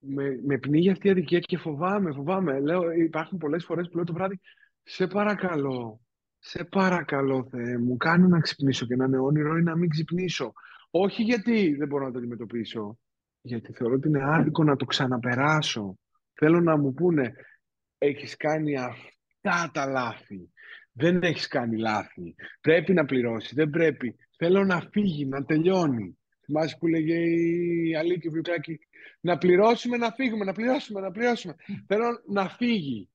[0.05, 2.59] Με, με πνίγει αυτή η αδικία και φοβάμαι, φοβάμαι.
[2.59, 4.39] Λέω, υπάρχουν πολλές φορές που λέω το βράδυ,
[4.83, 6.01] σε παρακαλώ,
[6.45, 10.53] σε παρακαλώ Θεέ μου, κάνε να ξυπνήσω και να είναι όνειρο ή να μην ξυπνήσω.
[10.89, 12.99] Όχι γιατί δεν μπορώ να το αντιμετωπίσω,
[13.41, 15.97] γιατί θεωρώ ότι είναι άδικο να το ξαναπεράσω.
[16.33, 17.33] Θέλω να μου πούνε,
[17.97, 20.51] έχεις κάνει αυτά τα λάθη.
[20.91, 22.35] Δεν έχεις κάνει λάθη.
[22.61, 23.55] Πρέπει να πληρώσει.
[23.55, 24.15] Δεν πρέπει.
[24.37, 26.17] Θέλω να φύγει, να τελειώνει.
[26.45, 28.79] Θυμάσαι που λέγε η Αλίκη Βιουκάκη,
[29.19, 31.55] να πληρώσουμε, να φύγουμε, να πληρώσουμε, να πληρώσουμε.
[31.87, 33.09] Θέλω να φύγει.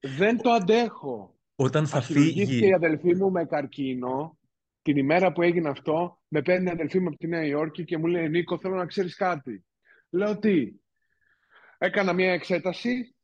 [0.00, 1.33] Δεν το αντέχω.
[1.54, 2.68] Όταν θα Χειρουργήθηκε φύγει...
[2.68, 4.38] η αδελφή μου με καρκίνο.
[4.82, 7.98] Την ημέρα που έγινε αυτό, με παίρνει η αδελφή μου από τη Νέα Υόρκη και
[7.98, 9.64] μου λέει: Νίκο, θέλω να ξέρεις κάτι.
[10.10, 10.72] Λέω τι;
[11.78, 13.14] Έκανα μια εξέταση.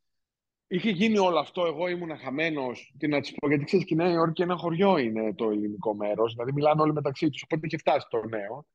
[0.67, 1.67] Είχε γίνει όλο αυτό.
[1.67, 2.95] Εγώ ήμουν χαμένος.
[2.99, 5.95] Τι να της πω, γιατί ξέρεις και η Νέα Υόρκη ένα χωριό είναι το ελληνικό
[5.95, 6.33] μέρος.
[6.33, 7.43] Δηλαδή μιλάνε όλοι μεταξύ τους.
[7.43, 8.67] Οπότε είχε φτάσει το νέο.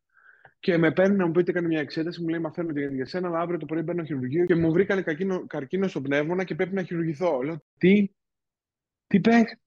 [0.59, 3.05] Και με παίρνει να μου πει ότι έκανε μια εξέταση, μου λέει: Μαθαίνω τι για
[3.05, 6.55] σένα, αλλά αύριο το πρωί μπαίνω χειρουργείο και μου βρήκανε καρκίνο, καρκίνο στο πνεύμονα και
[6.55, 7.41] πρέπει να χειρουργηθώ.
[7.41, 8.09] Λέω: Τι,
[9.07, 9.57] τι πες;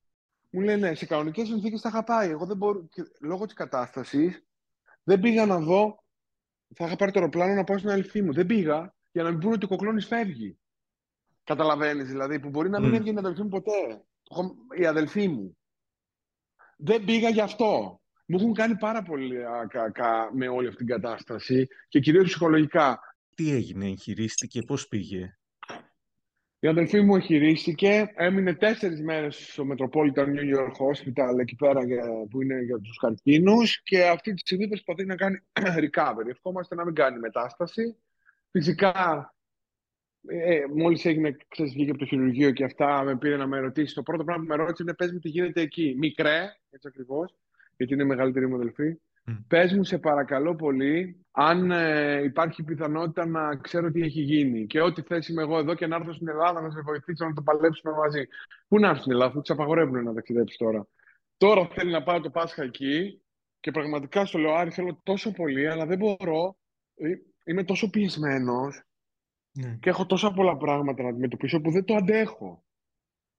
[0.51, 2.31] Μου λέει: Ναι, σε κανονικές συνθήκες θα είχα πάει.
[2.31, 4.45] Εγώ δεν μπορώ, και λόγω της κατάστασης,
[5.03, 6.03] δεν πήγα να δω.
[6.75, 8.33] Θα είχα πάρει το αεροπλάνο να πάω στην αδελφή μου.
[8.33, 10.59] Δεν πήγα για να μην πούνε ότι ο Κοκλώνης φεύγει.
[11.45, 12.95] Καταλαβαίνεις δηλαδή, που μπορεί να μην Μμ.
[12.95, 14.05] έβγαινε η αδελφή μου ποτέ.
[14.31, 15.59] Εγώ- Η αδελφή μου.
[16.77, 18.01] Δεν πήγα γι' αυτό.
[18.27, 23.01] Μου έχουν κάνει πάρα πολύ α, κακά με όλη αυτή την κατάσταση και κυρίως ψυχολογικά.
[23.35, 25.38] Τι έγινε, εγχειρίστηκε, πώς πήγε;
[26.61, 32.27] Η αδελφή μου εγχειρίστηκε, έμεινε τέσσερις μέρες στο Metropolitan New York Hospital εκεί πέρα για-
[32.31, 35.39] που είναι για τους καρκίνους και αυτή τη στιγμή προσπαθεί να κάνει
[35.85, 36.29] recovery.
[36.29, 37.97] Ευχόμαστε να μην κάνει μετάσταση.
[38.51, 38.93] Φυσικά,
[40.29, 43.95] ε, μόλις έγινε, ξέρεις, βγήκε από το χειρουργείο και αυτά, με πήρε να με ρωτήσει.
[43.95, 45.95] Το πρώτο πράγμα που με ρώτησε είναι πες μου τι γίνεται εκεί.
[45.99, 46.39] Μικρέ,
[46.71, 47.35] έτσι ακριβώς,
[47.77, 48.95] γιατί είναι η μεγαλύτερη μου αδελφή.
[49.29, 49.35] Μμ.
[49.49, 54.81] Πες μου σε παρακαλώ πολύ αν ε, υπάρχει πιθανότητα να ξέρω τι έχει γίνει και
[54.81, 57.43] ό,τι θέση είμαι εγώ εδώ και να έρθω στην Ελλάδα να σε βοηθήσω να το
[57.43, 58.29] παλέψουμε μαζί.
[58.69, 60.87] Πού να έρθει στην Ελλάδα, αφού της απαγορεύουν να ταξιδέψεις τώρα.
[61.37, 63.23] Τώρα θέλει να πάω το Πάσχα εκεί
[63.61, 66.57] και πραγματικά στο λέω Άρη θέλω τόσο πολύ αλλά δεν μπορώ.
[66.95, 67.09] Ε,
[67.45, 68.83] Είμαι τόσο πιεσμένος
[69.53, 69.79] Ναι.
[69.81, 72.65] και έχω τόσα πολλά πράγματα να αντιμετωπίσω που δεν το αντέχω.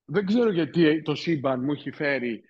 [0.06, 2.44] Δεν ξέρω γιατί το σύμπαν μου έχει φέρει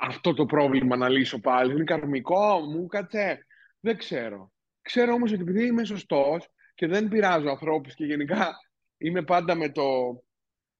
[0.00, 1.72] αυτό το πρόβλημα να λύσω πάλι.
[1.72, 3.46] Είναι καρμικό, μου κάτσε.
[3.80, 4.52] Δεν ξέρω.
[4.82, 8.52] Ξέρω όμως ότι επειδή είμαι σωστός και δεν πειράζω ανθρώπους και γενικά
[8.98, 9.82] είμαι πάντα με το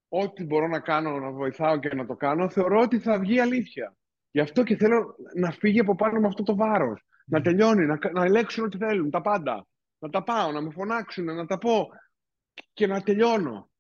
[0.09, 3.97] ό,τι μπορώ να κάνω, να βοηθάω και να το κάνω, θεωρώ ότι θα βγει αλήθεια.
[4.31, 7.05] Γι' αυτό και θέλω να φύγει από πάνω με αυτό το βάρος.
[7.25, 9.67] Να τελειώνει, να, να ελέγξουν ό,τι θέλουν, τα πάντα.
[9.99, 11.89] Να τα πάω, να με φωνάξουν, να τα πω
[12.73, 13.71] και να τελειώνω.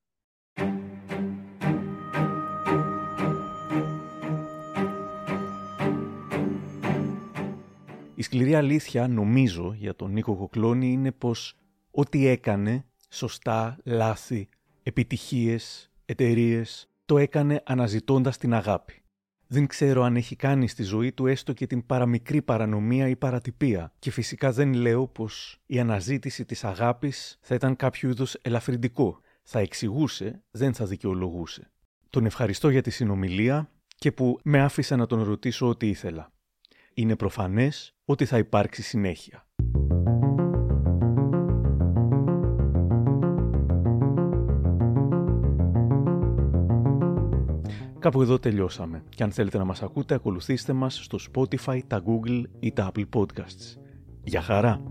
[8.23, 11.57] Η σκληρή αλήθεια, νομίζω, για τον Νίκο Κοκλώνη είναι πως
[11.91, 14.49] ό,τι έκανε, σωστά, λάθη,
[14.83, 19.03] επιτυχίες, εταιρείες, το έκανε αναζητώντας την αγάπη.
[19.47, 23.93] Δεν ξέρω αν έχει κάνει στη ζωή του έστω και την παραμικρή παρανομία ή παρατυπία
[23.99, 29.21] και φυσικά δεν λέω πως η αναζήτηση της αγάπης θα ήταν κάποιο είδους ελαφρυντικό.
[29.43, 31.71] Θα εξηγούσε, δεν θα δικαιολογούσε.
[32.11, 36.33] Τον ευχαριστώ για τη συνομιλία και που με άφησε να τον ρωτήσω ό,τι ήθελα
[36.95, 39.47] είναι προφανές ότι θα υπάρξει συνέχεια.
[48.03, 49.05] Κάπου εδώ τελειώσαμε.
[49.09, 53.05] Και αν θέλετε να μας ακούτε, ακολουθήστε μας στο Spotify, τα Google ή τα Apple
[53.15, 53.77] Podcasts.
[54.23, 54.83] Για χαρά!